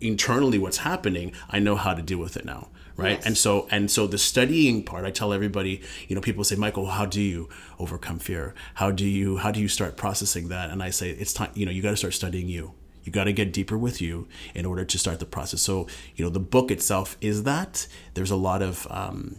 internally 0.00 0.58
what's 0.58 0.78
happening 0.78 1.32
i 1.50 1.58
know 1.58 1.76
how 1.76 1.92
to 1.94 2.02
deal 2.02 2.18
with 2.18 2.36
it 2.36 2.44
now 2.44 2.68
right? 2.96 3.12
Yes. 3.18 3.26
and 3.26 3.36
so 3.38 3.66
and 3.70 3.90
so 3.90 4.06
the 4.06 4.18
studying 4.18 4.82
part 4.82 5.04
i 5.04 5.10
tell 5.10 5.32
everybody 5.32 5.82
you 6.08 6.14
know 6.14 6.20
people 6.22 6.42
say 6.44 6.56
michael 6.56 6.86
how 6.86 7.04
do 7.06 7.20
you 7.20 7.48
overcome 7.78 8.18
fear? 8.18 8.54
How 8.74 8.90
do 8.90 9.06
you 9.06 9.36
how 9.38 9.50
do 9.50 9.60
you 9.60 9.68
start 9.68 9.96
processing 9.96 10.48
that? 10.48 10.70
And 10.70 10.82
i 10.82 10.90
say 10.90 11.10
it's 11.10 11.32
time 11.32 11.50
you 11.54 11.64
know 11.66 11.72
you 11.72 11.82
got 11.82 11.90
to 11.90 11.96
start 11.96 12.14
studying 12.14 12.48
you. 12.48 12.72
You 13.04 13.10
got 13.12 13.24
to 13.24 13.32
get 13.32 13.52
deeper 13.52 13.78
with 13.78 14.02
you 14.02 14.28
in 14.54 14.66
order 14.66 14.84
to 14.84 14.98
start 14.98 15.18
the 15.20 15.26
process. 15.26 15.62
So 15.62 15.86
you 16.16 16.24
know 16.24 16.30
the 16.30 16.40
book 16.40 16.70
itself 16.70 17.16
is 17.20 17.44
that. 17.44 17.86
There's 18.14 18.30
a 18.30 18.36
lot 18.36 18.60
of 18.62 18.86
um, 18.90 19.36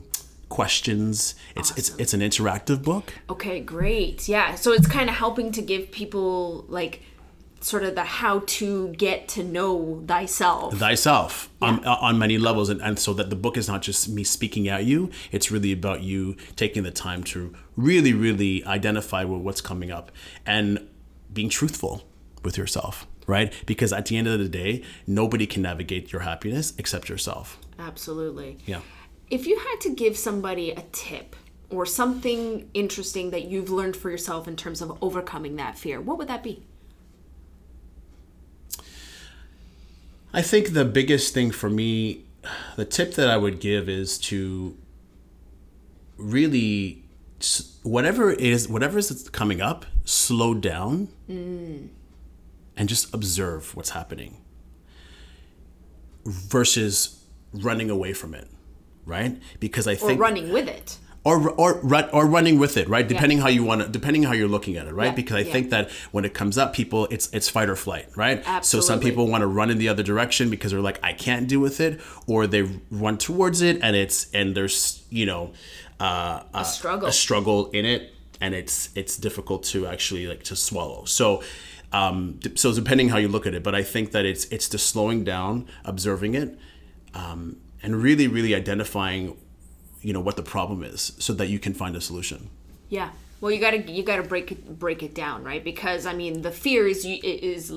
questions 0.52 1.34
it's 1.56 1.72
it's 1.80 1.90
it's 1.98 2.14
an 2.14 2.22
interactive 2.22 2.84
book 2.84 3.14
Okay, 3.32 3.60
great. 3.62 4.28
Yeah. 4.28 4.56
So 4.56 4.72
it's 4.72 4.88
kind 4.88 5.10
of 5.10 5.16
helping 5.16 5.52
to 5.54 5.62
give 5.62 5.92
people 5.92 6.66
like 6.68 7.02
sort 7.62 7.84
of 7.84 7.96
the 7.96 8.04
how 8.04 8.44
to 8.46 8.90
get 8.90 9.28
to 9.30 9.44
know 9.44 10.04
thyself. 10.08 10.78
thyself 10.78 11.50
on, 11.62 11.86
uh, 11.86 11.96
on 12.02 12.18
many 12.18 12.38
levels 12.38 12.70
and, 12.70 12.82
and 12.82 13.00
so 13.00 13.14
that 13.14 13.30
the 13.30 13.36
book 13.36 13.56
is 13.56 13.68
not 13.68 13.82
just 13.82 14.10
me 14.10 14.24
speaking 14.24 14.68
at 14.68 14.84
you 14.84 15.10
it's 15.32 15.52
really 15.52 15.72
about 15.72 16.02
you 16.02 16.36
taking 16.56 16.82
the 16.84 16.92
time 16.92 17.24
to 17.24 17.54
really 17.78 18.14
really 18.14 18.66
identify 18.66 19.24
what, 19.24 19.42
what's 19.42 19.62
coming 19.62 19.92
up 19.92 20.12
and 20.46 20.88
being 21.32 21.50
truthful 21.50 22.02
with 22.44 22.58
yourself 22.58 23.06
right 23.28 23.54
because 23.68 23.94
at 23.94 24.08
the 24.08 24.18
end 24.18 24.28
of 24.28 24.40
the 24.40 24.50
day 24.50 24.84
nobody 25.06 25.46
can 25.46 25.62
navigate 25.62 26.12
your 26.12 26.22
happiness 26.22 26.74
except 26.80 27.10
yourself 27.10 27.60
Absolutely. 27.78 28.58
yeah 28.66 28.82
If 29.32 29.48
you 29.48 29.58
had 29.58 29.80
to 29.82 29.96
give 29.96 30.18
somebody 30.18 30.72
a 30.72 30.84
tip 30.92 31.38
or 31.70 31.86
something 31.86 32.70
interesting 32.74 33.32
that 33.32 33.46
you've 33.46 33.70
learned 33.70 33.96
for 33.96 34.12
yourself 34.12 34.46
in 34.46 34.58
terms 34.58 34.82
of 34.82 35.02
overcoming 35.02 35.56
that 35.56 35.78
fear, 35.78 36.02
what 36.02 36.18
would 36.18 36.28
that 36.28 36.44
be? 36.44 36.64
I 40.34 40.42
think 40.42 40.74
the 40.74 40.86
biggest 40.86 41.34
thing 41.34 41.52
for 41.52 41.70
me, 41.70 42.26
the 42.76 42.84
tip 42.86 43.14
that 43.16 43.30
I 43.30 43.38
would 43.38 43.62
give 43.62 43.88
is 43.88 44.18
to 44.20 44.78
really, 46.18 47.04
whatever 47.84 48.32
it 48.32 48.42
is, 48.42 48.68
whatever 48.68 48.98
is 48.98 49.30
coming 49.30 49.62
up, 49.62 49.86
slow 50.04 50.54
down 50.54 51.08
mm. 51.30 51.88
and 52.76 52.90
just 52.90 53.14
observe 53.14 53.76
what's 53.76 53.92
happening 53.92 54.42
versus 56.26 57.24
running 57.54 57.90
away 57.90 58.14
from 58.14 58.34
it, 58.34 58.48
right? 59.06 59.40
Because 59.60 59.88
I 59.88 59.96
think 59.96 60.20
Or 60.20 60.24
running 60.24 60.52
with 60.52 60.68
it. 60.68 60.98
or 61.24 61.50
or 61.52 61.80
run, 61.84 62.10
or 62.12 62.26
running 62.26 62.58
with 62.60 62.78
it, 62.78 62.88
right? 62.90 63.08
Depending 63.08 63.40
how 63.40 63.48
you 63.48 63.64
want 63.64 63.82
to, 63.82 63.88
depending 63.88 64.24
how 64.24 64.34
you're 64.34 64.48
looking 64.48 64.76
at 64.78 64.88
it, 64.88 64.94
right? 64.94 65.08
Yeah, 65.12 65.16
Because 65.22 65.36
I 65.38 65.40
yeah. 65.42 65.52
think 65.54 65.70
that 65.70 65.92
when 66.12 66.26
it 66.26 66.34
comes 66.34 66.58
up, 66.58 66.74
people, 66.74 67.08
it's 67.12 67.30
it's 67.32 67.48
fight 67.50 67.70
or 67.70 67.76
flight, 67.76 68.08
right? 68.16 68.42
Absolutely. 68.46 68.66
So 68.66 68.80
some 68.82 69.00
people 69.00 69.28
want 69.28 69.42
to 69.42 69.48
run 69.48 69.70
in 69.70 69.78
the 69.78 69.88
other 69.90 70.04
direction 70.04 70.50
because 70.50 70.72
they're 70.72 70.82
like, 70.82 71.00
I 71.04 71.14
can't 71.14 71.48
deal 71.48 71.60
with 71.60 71.80
it, 71.80 72.02
or 72.28 72.48
they 72.48 72.64
run 72.90 73.18
towards 73.18 73.62
it, 73.62 73.80
and 73.84 73.96
it's 73.96 74.32
and 74.34 74.56
there's 74.56 75.04
you 75.12 75.26
know 75.28 75.54
uh, 76.00 76.42
a 76.54 76.66
struggle. 76.66 77.08
a 77.08 77.12
struggle 77.12 77.70
in 77.72 77.86
it, 77.86 78.14
and 78.40 78.56
it's 78.56 78.90
it's 78.96 79.16
difficult 79.18 79.64
to 79.74 79.86
actually 79.88 80.26
like 80.28 80.44
to 80.44 80.56
swallow. 80.56 81.06
So. 81.06 81.44
Um, 81.94 82.40
so 82.56 82.74
depending 82.74 83.10
how 83.10 83.18
you 83.18 83.28
look 83.28 83.46
at 83.46 83.54
it, 83.54 83.64
but 83.64 83.76
I 83.76 83.84
think 83.84 84.12
that 84.14 84.24
it's 84.26 84.46
it's 84.46 84.70
the 84.70 84.78
slowing 84.78 85.26
down, 85.26 85.68
observing 85.84 86.36
it, 86.36 86.58
um, 87.14 87.58
and 87.84 88.02
really, 88.02 88.28
really 88.28 88.54
identifying 88.56 89.38
you 90.02 90.14
know 90.14 90.20
what 90.20 90.36
the 90.36 90.44
problem 90.44 90.84
is 90.84 91.14
so 91.20 91.32
that 91.34 91.48
you 91.48 91.60
can 91.60 91.74
find 91.76 91.96
a 91.96 92.02
solution 92.02 92.50
Yeah. 92.90 93.10
Well, 93.40 93.52
you 93.52 93.60
gotta 93.60 93.80
you 93.92 94.04
gotta 94.04 94.24
break 94.24 94.52
it 94.52 94.80
break 94.80 95.02
it 95.04 95.14
down, 95.16 95.44
right? 95.44 95.64
Because 95.64 96.06
I 96.06 96.14
mean, 96.14 96.42
the 96.42 96.52
fear 96.52 96.88
is 96.88 97.06
you- 97.06 97.20
is 97.24 97.74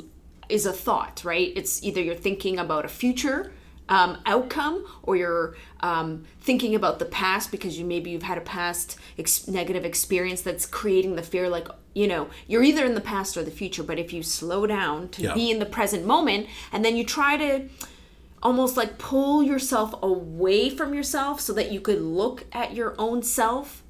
is 0.49 0.67
a 0.67 0.73
thought, 0.73 1.23
right? 1.25 1.53
It's 1.57 1.83
either 1.83 2.01
you're 2.03 2.15
thinking 2.15 2.59
about 2.59 2.85
a 2.85 2.89
future 2.89 3.53
um, 3.89 4.17
outcome, 4.25 4.85
or 5.03 5.15
you're 5.17 5.57
um, 5.81 6.25
thinking 6.41 6.75
about 6.75 6.99
the 6.99 7.05
past 7.05 7.51
because 7.51 7.79
you 7.79 7.85
maybe 7.85 8.11
you've 8.11 8.23
had 8.23 8.39
a 8.39 8.43
past 8.59 8.97
ex- 9.19 9.47
negative 9.47 9.85
experience 9.85 10.41
that's 10.41 10.65
creating 10.67 11.17
the 11.17 11.23
fear. 11.23 11.49
Like 11.51 11.69
you 11.95 12.07
know, 12.09 12.29
you're 12.49 12.63
either 12.63 12.85
in 12.87 12.95
the 12.95 13.01
past 13.03 13.37
or 13.37 13.43
the 13.45 13.51
future. 13.51 13.83
But 13.83 13.99
if 13.99 14.13
you 14.13 14.23
slow 14.23 14.67
down 14.67 15.09
to 15.11 15.23
Yeah. 15.23 15.35
be 15.35 15.51
in 15.51 15.59
the 15.61 15.67
present 15.79 16.05
moment, 16.07 16.47
and 16.73 16.83
then 16.85 16.97
you 16.97 17.05
try 17.05 17.37
to 17.37 17.69
almost 18.45 18.77
like 18.77 18.99
pull 18.99 19.43
yourself 19.43 19.95
away 20.03 20.69
from 20.69 20.93
yourself 20.95 21.41
so 21.41 21.53
that 21.55 21.73
you 21.73 21.81
could 21.81 22.01
look 22.01 22.45
at 22.53 22.75
your 22.75 22.95
own 22.99 23.23
self 23.23 23.83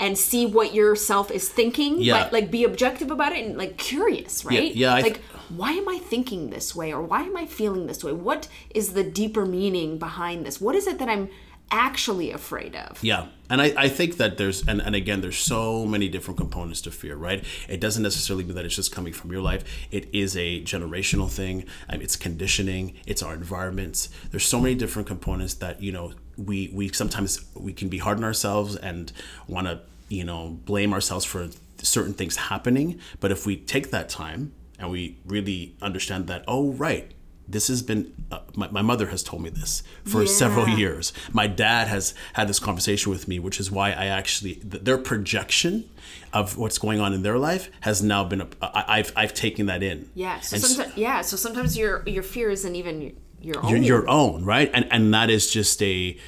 and 0.00 0.16
see 0.16 0.46
what 0.46 0.72
yourself 0.72 1.30
is 1.30 1.48
thinking. 1.48 2.00
Yeah. 2.00 2.22
like, 2.22 2.32
like 2.32 2.50
be 2.52 2.62
objective 2.62 3.10
about 3.10 3.32
it 3.32 3.44
and 3.44 3.58
like 3.58 3.76
curious 3.76 4.44
right? 4.44 4.74
yeah, 4.74 4.94
I- 4.94 5.00
like 5.00 5.20
why 5.48 5.72
am 5.72 5.88
i 5.88 5.98
thinking 5.98 6.50
this 6.50 6.76
way 6.76 6.92
or 6.92 7.02
why 7.02 7.22
am 7.22 7.36
i 7.36 7.46
feeling 7.46 7.86
this 7.86 8.04
way? 8.04 8.12
What 8.12 8.48
is 8.74 8.92
the 8.92 9.02
deeper 9.02 9.44
meaning 9.44 9.98
behind 9.98 10.46
this? 10.46 10.60
What 10.60 10.76
is 10.76 10.86
it 10.86 10.98
that 11.00 11.08
i'm 11.08 11.28
actually 11.70 12.32
afraid 12.32 12.74
of. 12.76 13.02
Yeah 13.02 13.26
and 13.50 13.62
I, 13.62 13.72
I 13.76 13.88
think 13.88 14.16
that 14.18 14.36
there's 14.36 14.66
and, 14.66 14.80
and 14.80 14.94
again 14.94 15.20
there's 15.20 15.38
so 15.38 15.86
many 15.86 16.08
different 16.08 16.38
components 16.38 16.80
to 16.82 16.90
fear 16.90 17.16
right? 17.16 17.44
It 17.68 17.80
doesn't 17.80 18.02
necessarily 18.02 18.44
mean 18.44 18.54
that 18.54 18.64
it's 18.64 18.76
just 18.76 18.92
coming 18.92 19.12
from 19.12 19.32
your 19.32 19.40
life. 19.40 19.64
It 19.90 20.08
is 20.12 20.36
a 20.36 20.62
generational 20.62 21.30
thing. 21.30 21.64
It's 21.88 22.16
conditioning. 22.16 22.94
It's 23.06 23.22
our 23.22 23.34
environments. 23.34 24.08
There's 24.30 24.44
so 24.44 24.60
many 24.60 24.74
different 24.74 25.08
components 25.08 25.54
that 25.54 25.82
you 25.82 25.92
know 25.92 26.12
we 26.36 26.70
we 26.72 26.88
sometimes 26.90 27.44
we 27.54 27.72
can 27.72 27.88
be 27.88 27.98
hard 27.98 28.18
on 28.18 28.24
ourselves 28.24 28.76
and 28.76 29.12
want 29.46 29.66
to 29.66 29.80
you 30.08 30.24
know 30.24 30.58
blame 30.64 30.92
ourselves 30.92 31.24
for 31.24 31.48
certain 31.78 32.14
things 32.14 32.36
happening. 32.36 33.00
But 33.20 33.32
if 33.32 33.46
we 33.46 33.56
take 33.56 33.90
that 33.90 34.08
time 34.08 34.52
and 34.78 34.90
we 34.90 35.18
really 35.24 35.76
understand 35.80 36.26
that 36.28 36.44
oh 36.46 36.72
right 36.72 37.12
this 37.50 37.68
has 37.68 37.80
been 37.82 38.12
uh, 38.30 38.40
my, 38.54 38.68
my 38.70 38.82
mother 38.82 39.06
has 39.06 39.22
told 39.22 39.42
me 39.42 39.48
this 39.50 39.82
for 40.04 40.20
Yeah. 40.22 40.28
several 40.28 40.68
years 40.68 41.12
my 41.32 41.46
dad 41.46 41.88
has 41.88 42.14
had 42.34 42.46
this 42.48 42.58
conversation 42.60 43.10
with 43.10 43.26
me 43.28 43.38
which 43.38 43.58
is 43.58 43.70
why 43.70 43.88
i 43.92 44.06
actually 44.06 44.54
th- 44.56 44.82
their 44.84 44.98
projection 44.98 45.88
of 46.32 46.58
what's 46.58 46.78
going 46.78 47.00
on 47.00 47.12
in 47.14 47.22
their 47.22 47.38
life 47.38 47.70
has 47.80 48.02
now 48.02 48.22
been 48.24 48.42
a, 48.42 48.48
I, 48.60 48.84
i've 48.98 49.12
i've 49.16 49.34
taken 49.34 49.66
that 49.66 49.82
in 49.82 50.08
Yeah. 50.14 50.40
So 50.40 50.54
And 50.56 50.64
sometimes, 50.64 50.96
yeah. 50.96 51.22
So 51.22 51.36
sometimes 51.36 51.76
your 51.76 52.02
your 52.06 52.22
fear 52.22 52.50
isn't 52.50 52.74
even 52.76 53.16
your 53.40 53.58
own. 53.64 53.70
your, 53.70 53.78
your 53.78 54.08
own 54.08 54.44
right 54.44 54.70
and 54.74 54.86
and 54.90 55.14
that 55.14 55.30
is 55.30 55.50
just 55.50 55.80
a 55.82 56.18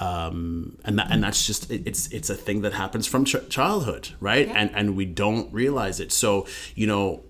um 0.00 0.76
and 0.84 0.98
that 0.98 1.10
and 1.10 1.22
that's 1.22 1.46
just 1.46 1.70
it's 1.70 2.08
it's 2.08 2.28
a 2.28 2.34
thing 2.34 2.60
that 2.62 2.74
happens 2.74 3.06
from 3.06 3.24
ch- 3.24 3.48
childhood 3.48 4.10
right 4.20 4.48
and 4.48 4.70
and 4.74 4.94
we 4.96 5.06
don't 5.06 5.50
realize 5.52 6.00
it 6.00 6.12
so 6.12 6.46
you 6.74 6.86
know 6.86 7.22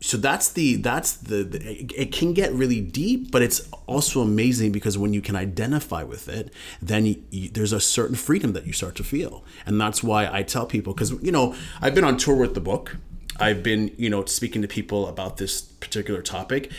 so 0.00 0.16
that's 0.16 0.52
the 0.52 0.76
that's 0.76 1.12
the, 1.12 1.44
the 1.44 1.58
it, 1.94 2.10
can 2.12 2.32
get 2.32 2.52
really 2.52 2.80
deep 2.80 3.30
but 3.30 3.42
it's 3.42 3.68
also 3.86 4.20
amazing 4.20 4.72
because 4.72 4.96
when 4.96 5.12
you 5.12 5.20
can 5.20 5.36
identify 5.36 6.02
with 6.02 6.28
it 6.28 6.52
then 6.80 7.06
you, 7.06 7.22
you, 7.30 7.48
there's 7.50 7.72
a 7.72 7.80
certain 7.80 8.16
freedom 8.16 8.52
that 8.52 8.66
you 8.66 8.72
start 8.72 8.94
to 8.94 9.04
feel 9.04 9.44
and 9.66 9.80
that's 9.80 10.02
why 10.02 10.28
i 10.32 10.42
tell 10.42 10.66
people 10.66 10.94
because 10.94 11.10
you 11.22 11.30
know 11.30 11.54
i've 11.82 11.94
been 11.94 12.04
on 12.04 12.16
tour 12.16 12.36
with 12.36 12.54
the 12.54 12.60
book 12.60 12.96
i've 13.38 13.62
been 13.62 13.94
you 13.98 14.08
know 14.08 14.24
speaking 14.24 14.62
to 14.62 14.68
people 14.68 15.06
about 15.06 15.36
this 15.36 15.60
particular 15.60 16.22
topic 16.22 16.70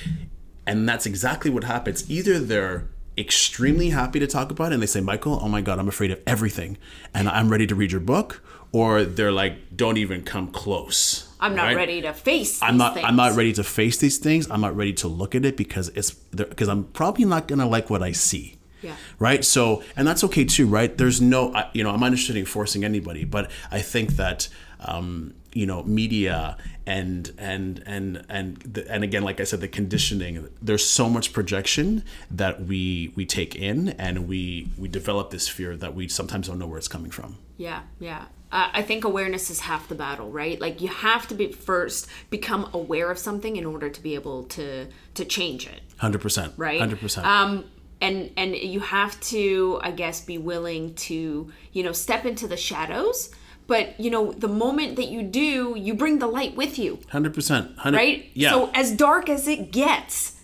and 0.65 0.87
that's 0.87 1.05
exactly 1.05 1.51
what 1.51 1.63
happens. 1.63 2.09
Either 2.09 2.39
they're 2.39 2.87
extremely 3.21 3.91
happy 3.91 4.19
to 4.19 4.27
talk 4.27 4.51
about 4.51 4.71
it 4.71 4.73
and 4.73 4.83
they 4.83 4.87
say, 4.87 4.99
Michael, 4.99 5.39
oh 5.41 5.47
my 5.47 5.61
God, 5.61 5.79
I'm 5.79 5.87
afraid 5.87 6.11
of 6.11 6.19
everything 6.27 6.77
and 7.13 7.29
I'm 7.29 7.49
ready 7.49 7.67
to 7.67 7.75
read 7.75 7.91
your 7.91 8.01
book. 8.01 8.43
Or 8.73 9.03
they're 9.03 9.33
like, 9.33 9.75
don't 9.75 9.97
even 9.97 10.23
come 10.23 10.49
close. 10.49 11.29
I'm 11.41 11.55
not 11.55 11.63
right? 11.63 11.75
ready 11.75 12.01
to 12.03 12.13
face. 12.13 12.61
I'm 12.61 12.77
not. 12.77 12.93
Things. 12.93 13.05
I'm 13.05 13.17
not 13.17 13.35
ready 13.35 13.51
to 13.53 13.63
face 13.63 13.97
these 13.97 14.17
things. 14.17 14.49
I'm 14.49 14.61
not 14.61 14.75
ready 14.75 14.93
to 14.93 15.07
look 15.09 15.35
at 15.35 15.43
it 15.43 15.57
because 15.57 15.89
it's 15.89 16.11
because 16.11 16.69
I'm 16.69 16.85
probably 16.85 17.25
not 17.25 17.47
gonna 17.47 17.67
like 17.67 17.89
what 17.89 18.01
I 18.01 18.13
see. 18.13 18.59
Yeah. 18.81 18.95
Right. 19.19 19.43
So, 19.43 19.83
and 19.95 20.07
that's 20.07 20.23
okay 20.23 20.45
too, 20.45 20.67
right? 20.67 20.95
There's 20.97 21.19
no, 21.21 21.53
you 21.73 21.83
know, 21.83 21.91
I'm 21.91 21.99
not 21.99 22.07
interested 22.07 22.35
in 22.35 22.45
forcing 22.45 22.83
anybody, 22.83 23.25
but 23.25 23.51
I 23.71 23.81
think 23.81 24.11
that, 24.11 24.47
um, 24.79 25.33
you 25.53 25.65
know, 25.65 25.83
media 25.83 26.57
and 26.85 27.31
and 27.37 27.83
and 27.85 28.25
and 28.29 28.57
the, 28.57 28.89
and 28.91 29.03
again, 29.03 29.23
like 29.23 29.39
I 29.39 29.43
said, 29.43 29.61
the 29.61 29.67
conditioning. 29.67 30.47
There's 30.61 30.85
so 30.85 31.09
much 31.09 31.33
projection 31.33 32.03
that 32.29 32.63
we 32.63 33.11
we 33.15 33.25
take 33.25 33.55
in, 33.55 33.89
and 33.89 34.27
we 34.27 34.71
we 34.77 34.87
develop 34.87 35.29
this 35.31 35.47
fear 35.47 35.75
that 35.77 35.93
we 35.95 36.07
sometimes 36.07 36.47
don't 36.47 36.59
know 36.59 36.67
where 36.67 36.77
it's 36.77 36.87
coming 36.87 37.11
from. 37.11 37.37
Yeah, 37.57 37.81
yeah. 37.99 38.25
Uh, 38.51 38.69
I 38.73 38.81
think 38.81 39.05
awareness 39.05 39.49
is 39.49 39.61
half 39.61 39.87
the 39.87 39.95
battle, 39.95 40.29
right? 40.29 40.59
Like 40.59 40.81
you 40.81 40.89
have 40.89 41.25
to 41.29 41.35
be 41.35 41.51
first 41.53 42.07
become 42.29 42.69
aware 42.73 43.09
of 43.09 43.17
something 43.17 43.55
in 43.55 43.65
order 43.65 43.89
to 43.89 44.01
be 44.01 44.15
able 44.15 44.43
to 44.45 44.87
to 45.13 45.25
change 45.25 45.67
it, 45.67 45.81
Hundred 45.97 46.21
percent. 46.21 46.53
right? 46.57 46.79
Hundred 46.79 46.99
percent. 46.99 47.25
Um, 47.27 47.65
and 48.01 48.31
and 48.35 48.55
you 48.55 48.79
have 48.79 49.19
to, 49.21 49.79
I 49.83 49.91
guess, 49.91 50.21
be 50.21 50.37
willing 50.37 50.95
to 50.95 51.51
you 51.71 51.83
know 51.83 51.91
step 51.91 52.25
into 52.25 52.47
the 52.47 52.57
shadows. 52.57 53.31
But 53.71 53.97
you 53.97 54.11
know, 54.11 54.33
the 54.33 54.49
moment 54.49 54.97
that 54.97 55.07
you 55.07 55.21
do, 55.23 55.75
you 55.77 55.93
bring 55.93 56.19
the 56.19 56.27
light 56.27 56.57
with 56.57 56.77
you, 56.77 56.99
Hundred 57.09 57.33
percent. 57.33 57.71
right? 57.85 58.29
Yeah. 58.33 58.49
So 58.51 58.69
as 58.73 58.91
dark 58.91 59.29
as 59.29 59.47
it 59.47 59.71
gets, 59.71 60.35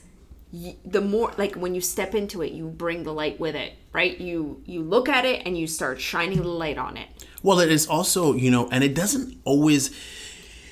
the 0.86 1.02
more 1.02 1.34
like 1.38 1.56
when 1.56 1.76
you 1.76 1.82
step 1.82 2.16
into 2.16 2.42
it, 2.42 2.54
you 2.54 2.68
bring 2.70 3.04
the 3.04 3.12
light 3.12 3.38
with 3.38 3.54
it, 3.54 3.74
right? 3.92 4.18
You 4.18 4.62
you 4.66 4.82
look 4.82 5.10
at 5.10 5.26
it 5.26 5.42
and 5.46 5.58
you 5.58 5.68
start 5.68 6.00
shining 6.00 6.42
the 6.42 6.48
light 6.48 6.78
on 6.78 6.96
it. 6.96 7.10
Well, 7.44 7.60
it 7.60 7.70
is 7.70 7.86
also, 7.86 8.34
you 8.34 8.50
know, 8.50 8.70
and 8.72 8.82
it 8.82 8.96
doesn't 8.96 9.38
always. 9.44 9.92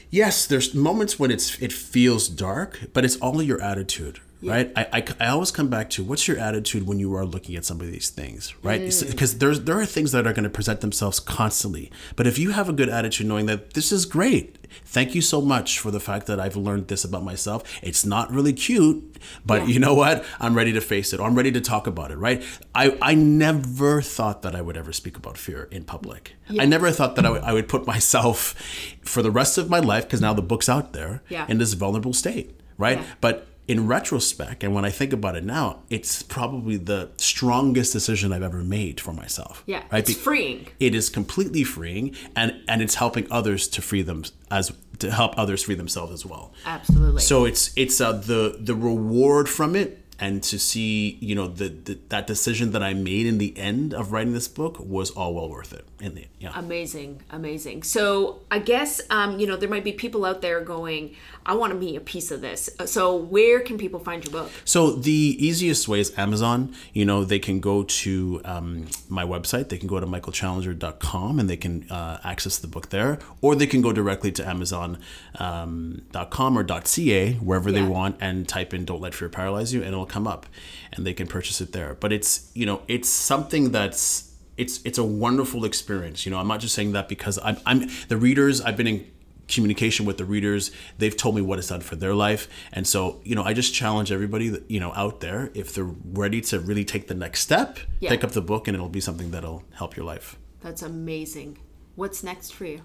Yes, 0.09 0.47
there's 0.47 0.73
moments 0.73 1.19
when 1.19 1.31
it's 1.31 1.61
it 1.61 1.73
feels 1.73 2.29
dark, 2.29 2.71
but 2.93 3.03
it's 3.03 3.17
all 3.17 3.41
your 3.41 3.61
attitude, 3.61 4.21
right? 4.41 4.71
I, 4.75 4.87
I, 4.93 5.05
I 5.19 5.27
always 5.27 5.51
come 5.51 5.69
back 5.69 5.89
to 5.91 6.03
what's 6.03 6.27
your 6.27 6.37
attitude 6.37 6.87
when 6.87 6.99
you 6.99 7.13
are 7.15 7.25
looking 7.25 7.55
at 7.55 7.65
some 7.65 7.81
of 7.81 7.87
these 7.91 8.09
things, 8.09 8.53
right? 8.63 8.81
Because 8.81 9.35
mm. 9.35 9.39
there's 9.39 9.61
there 9.61 9.79
are 9.79 9.85
things 9.85 10.11
that 10.11 10.27
are 10.27 10.33
going 10.33 10.43
to 10.43 10.49
present 10.49 10.81
themselves 10.81 11.19
constantly, 11.19 11.91
but 12.15 12.27
if 12.27 12.37
you 12.37 12.51
have 12.51 12.69
a 12.69 12.73
good 12.73 12.89
attitude, 12.89 13.27
knowing 13.27 13.45
that 13.47 13.73
this 13.73 13.91
is 13.91 14.05
great, 14.05 14.57
thank 14.85 15.15
you 15.15 15.21
so 15.21 15.41
much 15.41 15.79
for 15.79 15.91
the 15.91 15.99
fact 15.99 16.27
that 16.27 16.39
I've 16.39 16.55
learned 16.55 16.87
this 16.87 17.03
about 17.03 17.23
myself. 17.23 17.63
It's 17.81 18.05
not 18.05 18.31
really 18.31 18.53
cute, 18.53 19.17
but 19.45 19.61
Yeah. 19.61 19.67
you 19.73 19.79
know 19.79 19.93
what? 19.93 20.25
I'm 20.39 20.53
ready 20.55 20.73
to 20.73 20.81
face 20.81 21.13
it. 21.13 21.19
Or 21.19 21.27
I'm 21.27 21.35
ready 21.35 21.51
to 21.51 21.61
talk 21.61 21.87
about 21.87 22.11
it, 22.11 22.17
right? 22.17 22.43
I, 22.73 22.97
I 23.01 23.13
never 23.15 24.01
thought 24.01 24.41
that 24.41 24.55
I 24.55 24.61
would 24.61 24.77
ever 24.77 24.91
speak 24.91 25.17
about 25.17 25.37
fear 25.37 25.67
in 25.71 25.83
public. 25.85 26.35
I 26.59 26.65
never 26.65 26.91
thought 26.91 27.15
that 27.15 27.25
I 27.25 27.29
would, 27.29 27.41
I 27.43 27.53
would 27.53 27.67
put 27.67 27.87
myself 27.87 28.53
for 29.01 29.21
the 29.21 29.31
rest 29.31 29.57
of 29.57 29.69
my 29.69 29.79
life, 29.79 30.03
because 30.03 30.21
now 30.21 30.33
the 30.33 30.41
book's 30.41 30.69
out 30.69 30.93
there, 30.93 31.23
Yeah. 31.29 31.45
in 31.47 31.57
this 31.57 31.73
vulnerable 31.73 32.13
state, 32.13 32.59
right? 32.77 32.99
Yeah. 32.99 33.05
But 33.21 33.47
in 33.67 33.87
retrospect, 33.87 34.63
and 34.63 34.75
when 34.75 34.85
I 34.85 34.91
think 34.91 35.11
about 35.11 35.35
it 35.35 35.43
now, 35.43 35.79
it's 35.89 36.21
probably 36.21 36.77
the 36.77 37.09
strongest 37.17 37.93
decision 37.93 38.31
I've 38.31 38.43
ever 38.43 38.63
made 38.63 38.99
for 38.99 39.11
myself. 39.11 39.63
Yeah, 39.65 39.83
right? 39.91 39.99
it's 39.99 40.09
Be- 40.09 40.15
freeing. 40.15 40.67
It 40.79 40.93
is 40.93 41.09
completely 41.09 41.63
freeing, 41.63 42.15
and 42.35 42.61
and 42.67 42.81
it's 42.81 42.95
helping 42.95 43.27
others 43.31 43.67
to 43.69 43.81
free 43.81 44.03
them 44.03 44.23
as 44.51 44.71
to 44.99 45.11
help 45.11 45.37
others 45.37 45.63
free 45.63 45.75
themselves 45.75 46.13
as 46.13 46.25
well. 46.25 46.53
Absolutely. 46.65 47.21
So 47.21 47.45
it's 47.45 47.71
it's 47.75 47.99
uh, 47.99 48.13
the 48.13 48.57
the 48.59 48.75
reward 48.75 49.49
from 49.49 49.75
it, 49.75 50.04
and 50.19 50.41
to 50.43 50.57
see 50.57 51.17
you 51.19 51.35
know 51.35 51.47
the, 51.47 51.69
the 51.69 51.99
that 52.09 52.27
decision 52.27 52.71
that 52.71 52.81
I 52.81 52.93
made 52.93 53.25
in 53.25 53.37
the 53.37 53.57
end 53.57 53.93
of 53.93 54.11
writing 54.11 54.33
this 54.33 54.47
book 54.47 54.79
was 54.79 55.11
all 55.11 55.33
well 55.33 55.49
worth 55.49 55.73
it. 55.73 55.85
In 55.99 56.15
the 56.15 56.27
yeah. 56.39 56.51
Amazing, 56.55 57.21
amazing. 57.31 57.83
So 57.83 58.41
I 58.51 58.59
guess 58.59 59.01
um, 59.09 59.39
you 59.39 59.47
know 59.47 59.55
there 59.55 59.69
might 59.69 59.83
be 59.83 59.91
people 59.91 60.25
out 60.25 60.41
there 60.41 60.61
going, 60.61 61.15
"I 61.45 61.55
want 61.55 61.73
to 61.73 61.79
be 61.79 61.95
a 61.95 61.99
piece 61.99 62.31
of 62.31 62.41
this." 62.41 62.69
So 62.85 63.15
where 63.15 63.61
can 63.61 63.77
people 63.77 63.99
find 63.99 64.23
your 64.23 64.31
book? 64.31 64.51
So 64.63 64.91
the 64.91 65.11
easiest 65.11 65.87
way 65.87 65.99
is 65.99 66.17
Amazon. 66.17 66.75
You 66.93 67.05
know, 67.05 67.23
they 67.23 67.39
can 67.39 67.59
go 67.59 67.83
to 67.83 68.41
um, 68.45 68.87
my 69.09 69.25
website. 69.25 69.69
They 69.69 69.77
can 69.77 69.87
go 69.87 69.99
to 69.99 70.05
michaelchallenger.com 70.05 71.39
and 71.39 71.49
they 71.49 71.57
can 71.57 71.89
uh, 71.89 72.19
access 72.23 72.57
the 72.57 72.67
book 72.67 72.89
there, 72.89 73.19
or 73.41 73.55
they 73.55 73.67
can 73.67 73.81
go 73.81 73.91
directly 73.91 74.31
to 74.33 74.47
Amazon.com 74.47 76.57
or 76.57 76.65
.ca 76.85 77.33
wherever 77.33 77.71
they 77.71 77.83
want 77.83 78.17
and 78.21 78.47
type 78.47 78.73
in 78.73 78.85
"Don't 78.85 79.01
Let 79.01 79.13
Fear 79.13 79.29
Paralyze 79.29 79.73
You" 79.73 79.83
and 79.83 79.95
it'll 80.05 80.13
come 80.13 80.27
up, 80.27 80.45
and 80.93 81.05
they 81.05 81.13
can 81.13 81.27
purchase 81.27 81.61
it 81.61 81.71
there. 81.71 81.95
But 81.99 82.13
it's 82.13 82.51
you 82.53 82.65
know 82.65 82.81
it's 82.87 83.09
something 83.09 83.71
that's 83.71 84.33
it's 84.57 84.81
it's 84.85 84.97
a 84.97 85.03
wonderful 85.03 85.65
experience. 85.65 86.25
You 86.25 86.31
know, 86.31 86.37
I'm 86.39 86.47
not 86.47 86.59
just 86.59 86.75
saying 86.75 86.93
that 86.93 87.09
because 87.09 87.39
I'm 87.43 87.57
I'm 87.65 87.89
the 88.07 88.17
readers. 88.17 88.61
I've 88.61 88.77
been 88.77 88.87
in 88.87 89.11
communication 89.47 90.07
with 90.07 90.17
the 90.17 90.25
readers 90.25 90.71
they've 90.97 91.15
told 91.15 91.35
me 91.35 91.39
what 91.41 91.59
it's 91.59 91.67
done 91.67 91.79
for 91.79 91.95
their 91.95 92.15
life 92.15 92.47
and 92.73 92.87
so 92.87 93.21
you 93.23 93.35
know 93.35 93.43
i 93.43 93.53
just 93.53 93.75
challenge 93.75 94.11
everybody 94.11 94.49
that 94.49 94.63
you 94.71 94.79
know 94.79 94.91
out 94.95 95.19
there 95.19 95.51
if 95.53 95.71
they're 95.75 95.91
ready 96.13 96.41
to 96.41 96.59
really 96.59 96.83
take 96.83 97.07
the 97.07 97.13
next 97.13 97.41
step 97.41 97.77
Yeah. 97.99 98.09
pick 98.09 98.23
up 98.23 98.31
the 98.31 98.41
book 98.41 98.67
and 98.67 98.73
it'll 98.73 98.89
be 98.89 98.99
something 98.99 99.29
that'll 99.29 99.63
help 99.73 99.95
your 99.95 100.03
life 100.03 100.35
That's 100.61 100.81
amazing. 100.81 101.59
What's 101.93 102.23
next 102.23 102.55
for 102.55 102.65
you? 102.65 102.81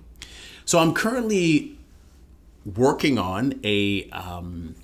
so 0.66 0.78
i'm 0.80 0.92
currently 0.92 1.78
working 2.76 3.16
on 3.16 3.58
a 3.64 4.10
um, 4.10 4.74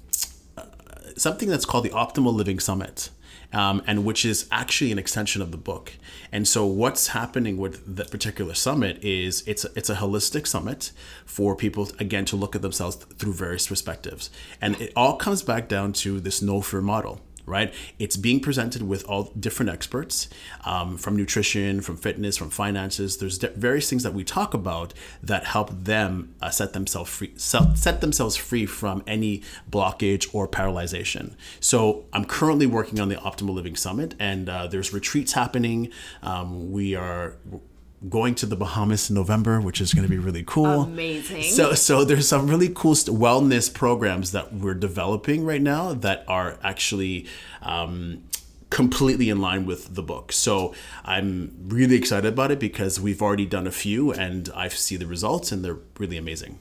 something 1.17 1.49
that's 1.49 1.65
called 1.65 1.85
the 1.85 1.91
optimal 1.91 2.35
living 2.35 2.61
summit 2.61 3.11
um, 3.53 3.83
and 3.87 4.05
which 4.05 4.25
is 4.25 4.47
actually 4.51 4.93
an 4.93 4.99
extension 4.99 5.43
of 5.43 5.51
the 5.51 5.57
book. 5.57 5.93
And 6.33 6.47
so 6.47 6.67
what's 6.67 7.09
happening 7.09 7.57
with 7.57 7.97
that 7.97 8.11
particular 8.11 8.55
summit 8.55 9.03
is 9.03 9.43
it's 9.47 9.65
a, 9.65 9.71
it's 9.77 9.91
a 9.91 9.97
holistic 9.97 10.47
summit 10.47 10.93
for 11.25 11.57
people 11.57 11.89
again 11.99 12.25
to 12.27 12.37
look 12.37 12.55
at 12.55 12.63
themselves 12.63 12.97
through 12.97 13.35
various 13.35 13.67
perspectives. 13.69 14.31
And 14.61 14.81
it 14.81 14.93
all 14.97 15.17
comes 15.17 15.43
back 15.43 15.69
down 15.69 15.93
to 15.95 16.21
this 16.21 16.43
no 16.43 16.61
fear 16.61 16.81
model 16.81 17.21
right? 17.47 17.73
It's 17.99 18.17
being 18.17 18.41
presented 18.41 18.83
with 18.83 19.05
all 19.05 19.33
different 19.39 19.71
experts 19.71 20.29
um, 20.65 20.97
from 20.99 21.17
nutrition, 21.17 21.81
from 21.81 21.97
fitness, 21.97 22.37
from 22.37 22.51
finances. 22.51 23.17
There's 23.17 23.39
di- 23.39 23.49
various 23.49 23.89
things 23.89 24.03
that 24.03 24.13
we 24.13 24.25
talk 24.25 24.53
about 24.53 24.93
that 25.23 25.45
help 25.45 25.71
them 25.71 26.35
uh, 26.43 26.51
set 26.51 26.73
themselves 26.73 27.11
free, 27.11 27.33
set 27.37 28.01
themselves 28.01 28.37
free 28.37 28.67
from 28.67 29.03
any 29.07 29.43
blockage 29.71 30.29
or 30.35 30.49
paralyzation. 30.49 31.35
So 31.61 32.05
I'm 32.13 32.25
currently 32.25 32.67
working 32.67 33.01
on 33.01 33.09
the 33.09 33.17
Optimal 33.17 33.55
Living 33.55 33.77
Summit, 33.77 34.15
and 34.19 34.49
uh, 34.49 34.67
there's 34.67 34.93
retreats 34.93 35.33
happening. 35.33 35.91
Um, 36.23 36.73
we 36.73 36.95
are 36.95 37.37
going 38.09 38.35
to 38.37 38.47
the 38.47 38.57
Bahamas 38.57 39.11
in 39.11 39.17
November, 39.17 39.61
which 39.61 39.81
is 39.81 39.93
going 39.95 40.05
to 40.05 40.11
be 40.11 40.19
really 40.19 40.45
cool. 40.45 40.83
Amazing. 40.83 41.43
So, 41.43 41.75
so 41.75 42.05
there's 42.05 42.29
some 42.29 42.47
really 42.47 42.71
cool 42.75 42.95
st- 42.95 43.19
wellness 43.19 43.73
programs 43.73 44.33
that 44.33 44.53
we're 44.53 44.75
developing 44.75 45.45
right 45.45 45.63
now 45.63 45.93
that 45.93 46.25
are 46.29 46.59
actually 46.63 47.27
um, 47.63 48.23
completely 48.71 49.29
in 49.29 49.41
line 49.41 49.67
with 49.67 49.95
the 49.95 50.03
book. 50.03 50.33
So 50.33 50.75
I'm 51.05 51.53
really 51.69 51.97
excited 51.97 52.33
about 52.33 52.51
it 52.51 52.59
because 52.61 53.01
we've 53.01 53.23
already 53.23 53.47
done 53.47 53.67
a 53.67 53.73
few 53.73 54.13
and 54.13 54.49
I 54.55 54.69
see 54.69 54.97
the 54.97 55.07
results 55.07 55.53
and 55.53 55.65
they're 55.65 55.79
really 55.99 56.17
amazing. 56.17 56.59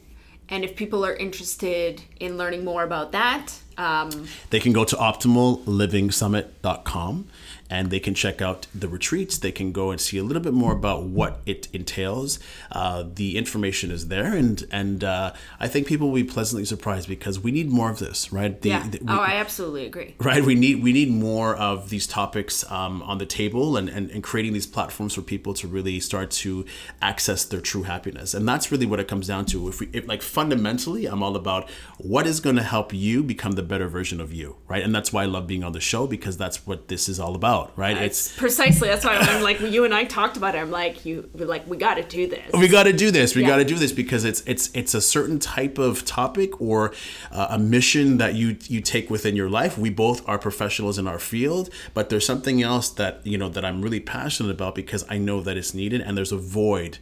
And 0.47 0.63
if 0.63 0.75
people 0.75 1.03
are 1.03 1.15
interested 1.15 2.03
in 2.19 2.37
learning 2.37 2.63
more 2.63 2.83
about 2.83 3.11
that, 3.11 3.53
Um, 3.77 4.27
they 4.51 4.59
can 4.61 4.71
go 4.73 4.85
to 4.85 4.95
optimallivingsummit.com 4.95 7.25
and 7.69 7.89
they 7.89 7.99
can 7.99 8.13
check 8.13 8.41
out 8.41 8.67
the 8.75 8.87
retreats. 8.87 9.37
They 9.37 9.51
can 9.51 9.71
go 9.71 9.91
and 9.91 9.99
see 9.99 10.17
a 10.17 10.23
little 10.23 10.41
bit 10.43 10.53
more 10.53 10.73
about 10.73 11.03
what 11.03 11.39
it 11.45 11.67
entails. 11.73 12.39
Uh, 12.71 13.03
the 13.13 13.37
information 13.37 13.91
is 13.91 14.07
there, 14.07 14.33
and 14.35 14.63
and 14.71 15.03
uh, 15.03 15.33
I 15.59 15.67
think 15.67 15.87
people 15.87 16.07
will 16.09 16.15
be 16.15 16.23
pleasantly 16.23 16.65
surprised 16.65 17.07
because 17.07 17.39
we 17.39 17.51
need 17.51 17.69
more 17.69 17.89
of 17.89 17.99
this, 17.99 18.31
right? 18.31 18.59
The, 18.61 18.69
yeah. 18.69 18.87
the- 18.87 18.99
we- 19.01 19.13
oh, 19.13 19.19
I 19.19 19.33
absolutely 19.35 19.85
agree. 19.85 20.15
right 20.19 20.43
we 20.45 20.55
need 20.55 20.81
we 20.83 20.93
need 20.93 21.09
more 21.09 21.55
of 21.55 21.89
these 21.89 22.07
topics 22.07 22.69
um, 22.71 23.01
on 23.03 23.17
the 23.17 23.25
table 23.25 23.77
and, 23.77 23.89
and, 23.89 24.09
and 24.11 24.21
creating 24.23 24.53
these 24.53 24.67
platforms 24.67 25.13
for 25.15 25.21
people 25.21 25.53
to 25.55 25.67
really 25.67 25.99
start 25.99 26.29
to 26.31 26.65
access 27.01 27.45
their 27.45 27.61
true 27.61 27.83
happiness 27.83 28.33
and 28.33 28.47
that's 28.47 28.71
really 28.71 28.85
what 28.85 28.99
it 28.99 29.07
comes 29.07 29.27
down 29.27 29.45
to 29.45 29.67
if 29.67 29.79
we 29.79 29.89
if, 29.93 30.07
like 30.07 30.21
fundamentally 30.21 31.05
i'm 31.05 31.21
all 31.23 31.35
about 31.35 31.69
what 31.97 32.25
is 32.27 32.39
going 32.39 32.55
to 32.55 32.63
help 32.63 32.93
you 32.93 33.23
become 33.23 33.53
the 33.53 33.63
better 33.63 33.87
version 33.87 34.19
of 34.21 34.33
you 34.33 34.55
right 34.67 34.83
and 34.83 34.93
that's 34.95 35.11
why 35.13 35.23
i 35.23 35.25
love 35.25 35.45
being 35.47 35.63
on 35.63 35.71
the 35.71 35.79
show 35.79 36.05
because 36.07 36.35
that's 36.37 36.65
what 36.67 36.87
this 36.87 37.07
is 37.09 37.19
all 37.19 37.35
about 37.35 37.54
right 37.75 37.97
It's 38.07 38.21
precisely 38.37 38.87
that's 38.89 39.05
why 39.05 39.15
I'm 39.17 39.41
like 39.49 39.59
you 39.61 39.85
and 39.85 39.93
I 39.93 40.03
talked 40.05 40.35
about 40.37 40.55
it. 40.55 40.59
I'm 40.59 40.71
like 40.71 41.05
you, 41.05 41.29
we're 41.33 41.45
like 41.55 41.63
we 41.67 41.77
got 41.77 41.95
to 41.95 42.03
do 42.03 42.27
this. 42.27 42.49
we 42.53 42.67
got 42.67 42.83
to 42.83 42.93
do 42.93 43.09
this. 43.11 43.35
We 43.35 43.41
Yeah. 43.41 43.51
got 43.51 43.57
to 43.57 43.65
do 43.73 43.75
this 43.83 43.91
because 43.91 44.23
it's 44.29 44.41
it's 44.51 44.65
it's 44.73 44.93
a 44.93 45.01
certain 45.01 45.39
type 45.39 45.77
of 45.77 46.05
topic 46.05 46.59
or 46.61 46.93
uh, 47.31 47.47
a 47.57 47.59
mission 47.59 48.17
that 48.21 48.35
you 48.35 48.57
you 48.73 48.79
take 48.81 49.09
within 49.15 49.35
your 49.35 49.49
life. 49.59 49.73
We 49.85 49.89
both 50.05 50.19
are 50.29 50.37
professionals 50.37 50.97
in 51.01 51.05
our 51.07 51.19
field, 51.19 51.69
but 51.93 52.03
there's 52.09 52.25
something 52.25 52.57
else 52.61 52.87
that 53.01 53.13
you 53.31 53.37
know 53.37 53.49
that 53.55 53.63
I'm 53.65 53.81
really 53.85 53.99
passionate 54.17 54.51
about 54.57 54.73
because 54.75 55.03
I 55.09 55.17
know 55.17 55.37
that 55.41 55.55
it's 55.57 55.73
needed 55.73 55.99
and 56.05 56.11
there's 56.17 56.31
a 56.31 56.37
void 56.61 56.93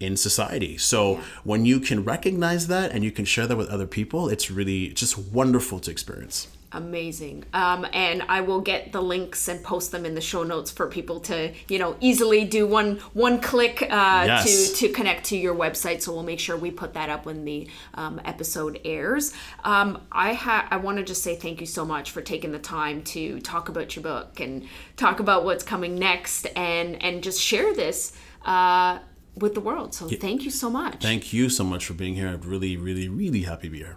in 0.00 0.16
society. 0.16 0.76
So 0.78 1.20
when 1.44 1.64
you 1.70 1.78
can 1.88 1.98
recognize 2.14 2.66
that 2.74 2.90
and 2.92 3.00
you 3.06 3.12
can 3.18 3.24
share 3.34 3.46
that 3.46 3.56
with 3.56 3.68
other 3.76 3.86
people, 3.98 4.28
it's 4.34 4.50
really 4.50 4.88
just 5.02 5.14
wonderful 5.38 5.78
to 5.84 5.90
experience. 5.90 6.48
Amazing. 6.74 7.44
Um, 7.52 7.86
and 7.92 8.22
I 8.28 8.40
will 8.40 8.60
get 8.60 8.92
the 8.92 9.02
links 9.02 9.48
and 9.48 9.62
post 9.62 9.92
them 9.92 10.06
in 10.06 10.14
the 10.14 10.20
show 10.20 10.42
notes 10.42 10.70
for 10.70 10.86
people 10.88 11.20
to, 11.20 11.52
you 11.68 11.78
know, 11.78 11.96
easily 12.00 12.44
do 12.44 12.66
one 12.66 12.96
one 13.12 13.40
click 13.40 13.82
uh, 13.82 14.24
Yes. 14.26 14.72
to 14.78 14.86
to 14.88 14.92
connect 14.92 15.24
to 15.26 15.36
your 15.36 15.54
website. 15.54 16.02
So 16.02 16.12
we'll 16.12 16.22
make 16.22 16.40
sure 16.40 16.56
we 16.56 16.70
put 16.70 16.94
that 16.94 17.10
up 17.10 17.26
when 17.26 17.44
the 17.44 17.68
um, 17.94 18.20
episode 18.24 18.80
airs. 18.84 19.32
Um, 19.64 20.02
I 20.10 20.32
ha- 20.32 20.66
I 20.70 20.78
want 20.78 20.98
to 20.98 21.04
just 21.04 21.22
say 21.22 21.36
thank 21.36 21.60
you 21.60 21.66
so 21.66 21.84
much 21.84 22.10
for 22.10 22.22
taking 22.22 22.52
the 22.52 22.58
time 22.58 23.02
to 23.04 23.38
talk 23.40 23.68
about 23.68 23.94
your 23.94 24.02
book 24.02 24.40
and 24.40 24.66
talk 24.96 25.20
about 25.20 25.44
what's 25.44 25.64
coming 25.64 25.98
next 25.98 26.46
and 26.56 27.02
and 27.02 27.22
just 27.22 27.40
share 27.40 27.74
this. 27.74 28.12
Uh, 28.44 28.98
with 29.34 29.54
the 29.54 29.60
world. 29.60 29.94
So 29.94 30.08
thank 30.08 30.42
you 30.42 30.50
so 30.50 30.68
much. 30.68 31.00
Thank 31.00 31.32
you 31.32 31.48
so 31.48 31.64
much 31.64 31.86
for 31.86 31.94
being 31.94 32.14
here. 32.16 32.28
I'm 32.28 32.42
really, 32.42 32.76
really, 32.76 33.08
really 33.08 33.42
happy 33.42 33.68
to 33.68 33.72
be 33.72 33.78
here. 33.78 33.96